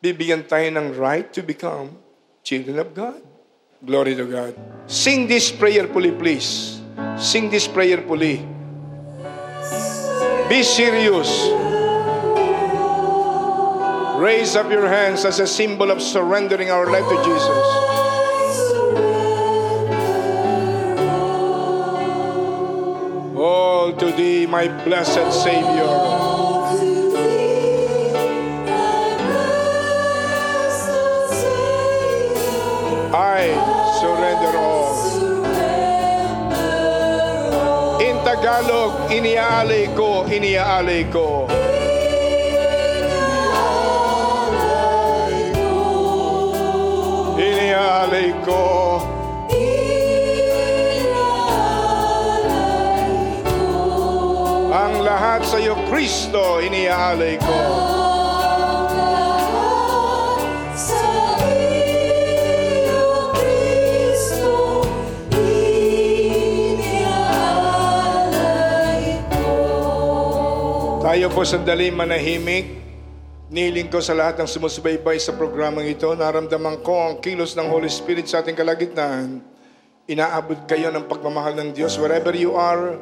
[0.00, 1.92] Bibigyan tayo ng right to become
[2.40, 3.20] children of God.
[3.82, 4.54] Glory to God.
[4.86, 6.80] Sing this prayer, prayerfully, please.
[7.16, 8.46] Sing this prayer, prayerfully.
[10.48, 11.48] Be serious.
[14.20, 17.66] Raise up your hands as a symbol of surrendering our life to Jesus.
[23.36, 26.32] All to thee, my blessed Savior.
[33.14, 33.53] I
[34.04, 34.92] surrender all.
[38.04, 41.48] In Tagalog, iniaalay ko, iniaalay ko.
[47.40, 48.60] Iniaalay ko.
[54.74, 57.56] Ang lahat sa iyo, Kristo, iniaalay ko.
[71.14, 72.74] Tayo po sandali manahimik.
[73.46, 77.86] Niling ko sa lahat ng sumusubaybay sa programang ito, naramdaman ko ang kilos ng Holy
[77.86, 79.38] Spirit sa ating kalagitnaan.
[80.10, 82.98] Inaabot kayo ng pagmamahal ng Diyos wherever you are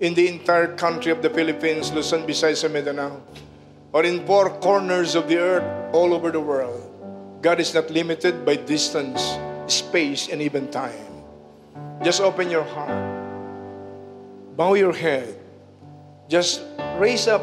[0.00, 3.20] in the entire country of the Philippines, Luzon, Visayas, and Mindanao,
[3.92, 6.80] or in four corners of the earth all over the world.
[7.44, 9.20] God is not limited by distance,
[9.68, 11.20] space, and even time.
[12.00, 12.96] Just open your heart.
[14.56, 15.39] Bow your head.
[16.30, 16.62] Just
[17.02, 17.42] raise up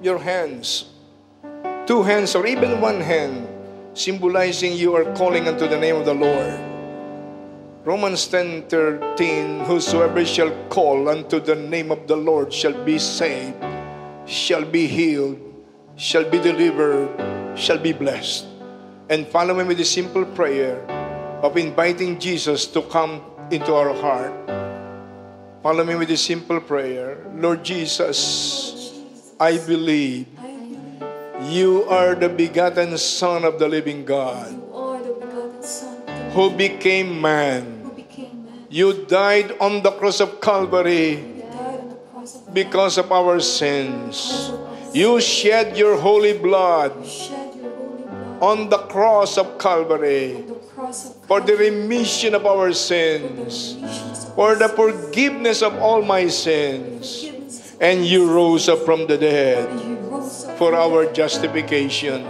[0.00, 0.92] your hands
[1.86, 3.48] two hands or even one hand,
[3.94, 6.56] symbolizing you are calling unto the name of the Lord.
[7.84, 13.58] Romans 10 13, Whosoever shall call unto the name of the Lord shall be saved,
[14.24, 15.36] shall be healed,
[15.96, 17.10] shall be delivered,
[17.58, 18.46] shall be blessed.
[19.10, 20.80] And follow me with the simple prayer
[21.42, 23.20] of inviting Jesus to come
[23.50, 24.32] into our heart.
[25.62, 28.98] Follow me with a simple prayer Lord Jesus,
[29.38, 30.26] I believe
[31.46, 34.58] you are the begotten Son of the living God.
[36.34, 37.78] Who became man.
[38.68, 41.22] You died on the cross of Calvary
[42.52, 44.50] because of our sins.
[44.92, 46.92] You shed your holy blood
[48.42, 53.78] on the cross of Calvary the cross of for the remission of our sins,
[54.34, 57.28] for the forgiveness of all my sins.
[57.82, 59.66] And you rose up from the dead
[60.54, 62.22] for our justification.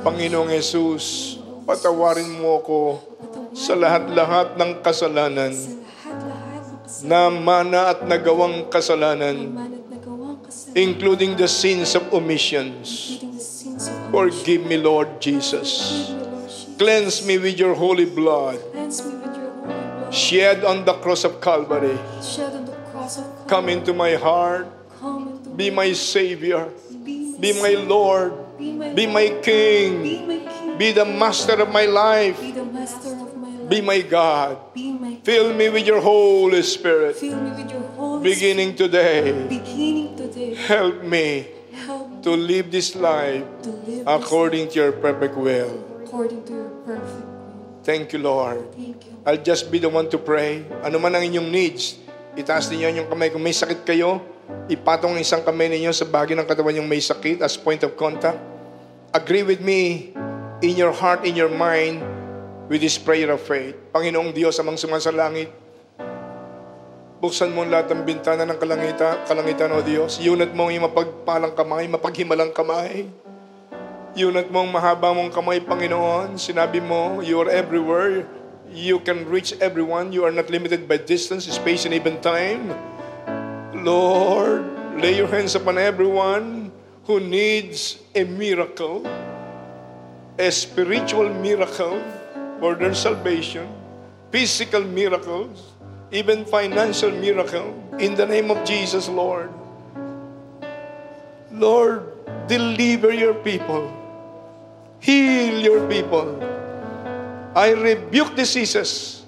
[0.00, 1.36] Panginoong Yesus,
[1.68, 2.80] patawarin mo ako
[3.52, 5.52] sa lahat-lahat ng kasalanan
[7.04, 9.52] na mana at nagawang kasalanan,
[10.72, 13.20] including the sins of omissions.
[14.08, 16.08] Forgive me, Lord Jesus.
[16.80, 18.58] Cleanse me with your holy blood,
[20.14, 21.98] shed on the cross of Calvary.
[22.22, 23.48] Shed on the cross of Calvary.
[23.48, 24.66] Come into my heart,
[25.02, 26.70] into be my Savior,
[27.04, 31.60] be, be my Lord, be my be my King, be my King, be the master
[31.60, 34.72] of my life, be the master of my life, be my God.
[34.72, 37.16] be my Fill me with your Holy Spirit.
[37.16, 41.48] Fill me with your Holy Beginning today, Beginning today, help me
[41.86, 45.84] help to live this life to live according to your perfect will.
[46.04, 47.82] according to your perfect will.
[47.82, 48.72] Thank you, Lord.
[48.72, 49.13] Thank you.
[49.24, 50.68] I'll just be the one to pray.
[50.84, 51.96] Ano man ang inyong needs,
[52.36, 53.32] itaas ninyo yung kamay.
[53.32, 54.20] Kung may sakit kayo,
[54.68, 57.96] ipatong ang isang kamay ninyo sa bahagi ng katawan yung may sakit as point of
[57.96, 58.36] contact.
[59.16, 60.12] Agree with me
[60.60, 62.04] in your heart, in your mind,
[62.68, 63.72] with this prayer of faith.
[63.96, 65.48] Panginoong Diyos, amang sumasalangit,
[67.24, 70.20] buksan mo ang lahat ng bintana ng kalangita, kalangitan, O Diyos.
[70.20, 73.08] Yunat mo ang iyong mapagpalang kamay, mapaghimalang kamay.
[74.12, 76.36] Yunat mo ang mahaba mong kamay, Panginoon.
[76.36, 78.43] Sinabi mo, you are everywhere.
[78.70, 80.12] You can reach everyone.
[80.12, 82.74] You are not limited by distance, space, and even time.
[83.84, 84.64] Lord,
[85.00, 86.72] lay your hands upon everyone
[87.04, 89.04] who needs a miracle,
[90.38, 92.00] a spiritual miracle
[92.60, 93.68] for their salvation,
[94.30, 95.74] physical miracles,
[96.10, 97.74] even financial miracle.
[97.98, 99.52] In the name of Jesus, Lord.
[101.52, 102.08] Lord,
[102.48, 103.92] deliver your people.
[105.00, 106.40] Heal your people.
[107.54, 109.22] I rebuke diseases.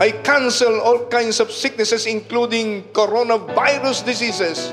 [0.00, 4.72] I cancel all kinds of sicknesses, including coronavirus diseases.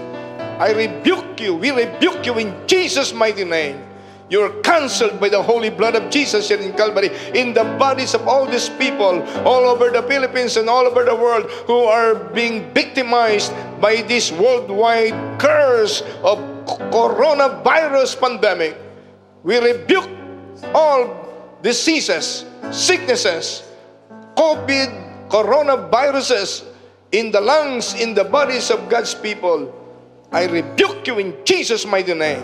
[0.60, 1.56] I rebuke you.
[1.56, 3.84] We rebuke you in Jesus' mighty name.
[4.30, 8.28] You're canceled by the holy blood of Jesus here in Calvary in the bodies of
[8.28, 12.74] all these people all over the Philippines and all over the world who are being
[12.74, 16.40] victimized by this worldwide curse of
[16.90, 18.78] coronavirus pandemic.
[19.44, 20.10] We rebuke
[20.74, 21.26] all
[21.62, 23.64] diseases, sicknesses,
[24.36, 26.66] COVID, coronaviruses
[27.12, 29.74] in the lungs, in the bodies of God's people.
[30.32, 32.44] I rebuke you in Jesus' mighty name.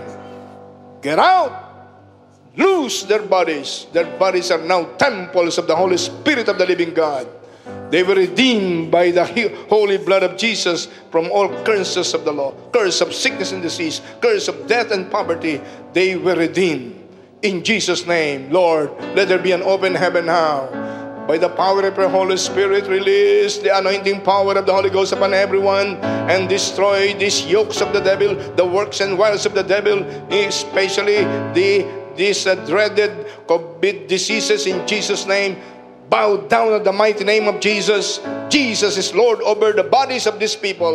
[1.01, 1.71] Get out.
[2.55, 3.87] Loose their bodies.
[3.93, 7.27] Their bodies are now temples of the Holy Spirit of the living God.
[7.89, 9.25] They were redeemed by the
[9.67, 14.01] holy blood of Jesus from all curses of the law, curse of sickness and disease,
[14.21, 15.61] curse of death and poverty.
[15.91, 17.00] They were redeemed.
[17.41, 20.69] In Jesus' name, Lord, let there be an open heaven now.
[21.25, 25.11] By the power of your Holy Spirit, release the anointing power of the Holy Ghost
[25.11, 25.97] upon everyone
[26.29, 31.25] and destroy these yokes of the devil, the works and wiles of the devil, especially
[31.57, 33.09] the these uh, dreaded
[33.47, 35.57] COVID diseases in Jesus' name.
[36.09, 38.21] Bow down at the mighty name of Jesus.
[38.49, 40.93] Jesus is Lord over the bodies of these people.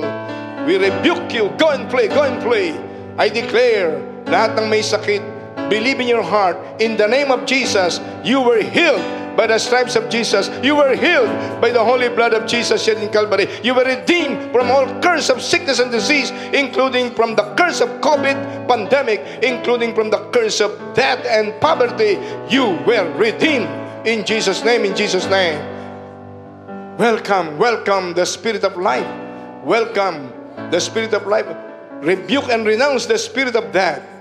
[0.62, 1.50] We rebuke you.
[1.58, 2.06] Go and play.
[2.06, 2.76] Go and play.
[3.18, 5.35] I declare, lahat ng may sakit,
[5.68, 6.56] believe in your heart.
[6.80, 9.02] In the name of Jesus, you were healed
[9.36, 10.50] by the stripes of Jesus.
[10.64, 11.28] You were healed
[11.60, 13.46] by the holy blood of Jesus shed in Calvary.
[13.62, 17.88] You were redeemed from all curse of sickness and disease, including from the curse of
[18.00, 22.18] COVID pandemic, including from the curse of death and poverty.
[22.48, 23.68] You were redeemed
[24.06, 25.60] in Jesus' name, in Jesus' name.
[26.96, 29.06] Welcome, welcome the spirit of life.
[29.62, 30.32] Welcome
[30.70, 31.46] the spirit of life.
[32.00, 34.15] Rebuke and renounce the spirit of death.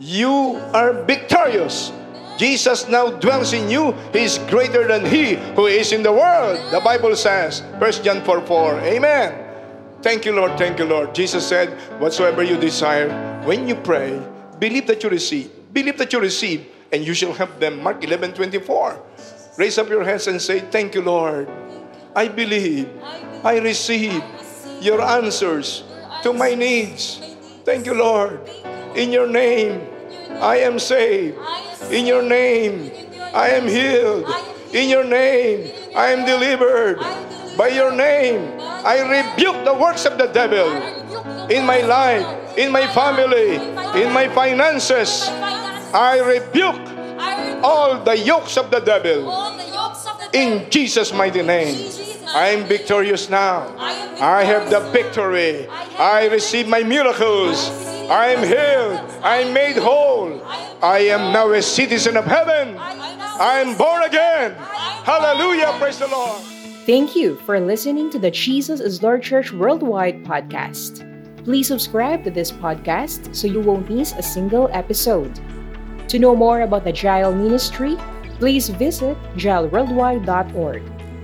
[0.00, 1.92] You are victorious.
[2.40, 3.92] Jesus now dwells in you.
[4.16, 6.56] He is greater than he who is in the world.
[6.72, 8.80] The Bible says, 1 John 4 4.
[8.80, 9.28] Amen.
[10.00, 10.56] Thank you, Lord.
[10.56, 11.14] Thank you, Lord.
[11.14, 13.12] Jesus said, Whatsoever you desire,
[13.44, 14.16] when you pray,
[14.58, 15.52] believe that you receive.
[15.74, 17.82] Believe that you receive, and you shall have them.
[17.82, 18.96] Mark 11 24.
[19.58, 21.44] Raise up your hands and say, Thank you, Lord.
[22.16, 22.88] I believe.
[23.44, 24.24] I receive
[24.80, 25.84] your answers
[26.22, 27.20] to my needs.
[27.68, 28.40] Thank you, Lord.
[28.96, 29.89] In your name,
[30.38, 31.38] I am saved.
[31.90, 32.90] In your name,
[33.34, 34.26] I am healed.
[34.72, 36.98] In your name, I am delivered.
[37.56, 40.70] By your name, I rebuke the works of the devil
[41.50, 43.56] in my life, in my family,
[44.00, 45.26] in my finances.
[45.92, 46.80] I rebuke
[47.62, 49.28] all the yokes of the devil
[50.32, 51.90] in Jesus' mighty name.
[52.32, 53.74] I am victorious now.
[53.76, 55.66] I have the victory.
[55.68, 57.70] I receive my miracles.
[58.10, 59.22] I am healed.
[59.22, 60.42] I am made whole.
[60.82, 62.76] I am now a citizen of heaven.
[62.76, 64.56] I am born again.
[65.04, 65.72] Hallelujah.
[65.78, 66.42] Praise the Lord.
[66.86, 71.06] Thank you for listening to the Jesus is Lord Church Worldwide podcast.
[71.44, 75.38] Please subscribe to this podcast so you won't miss a single episode.
[76.08, 77.96] To know more about the Jail Ministry,
[78.40, 80.82] please visit jailworldwide.org.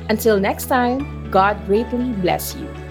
[0.08, 2.85] Until next time, God greatly bless you.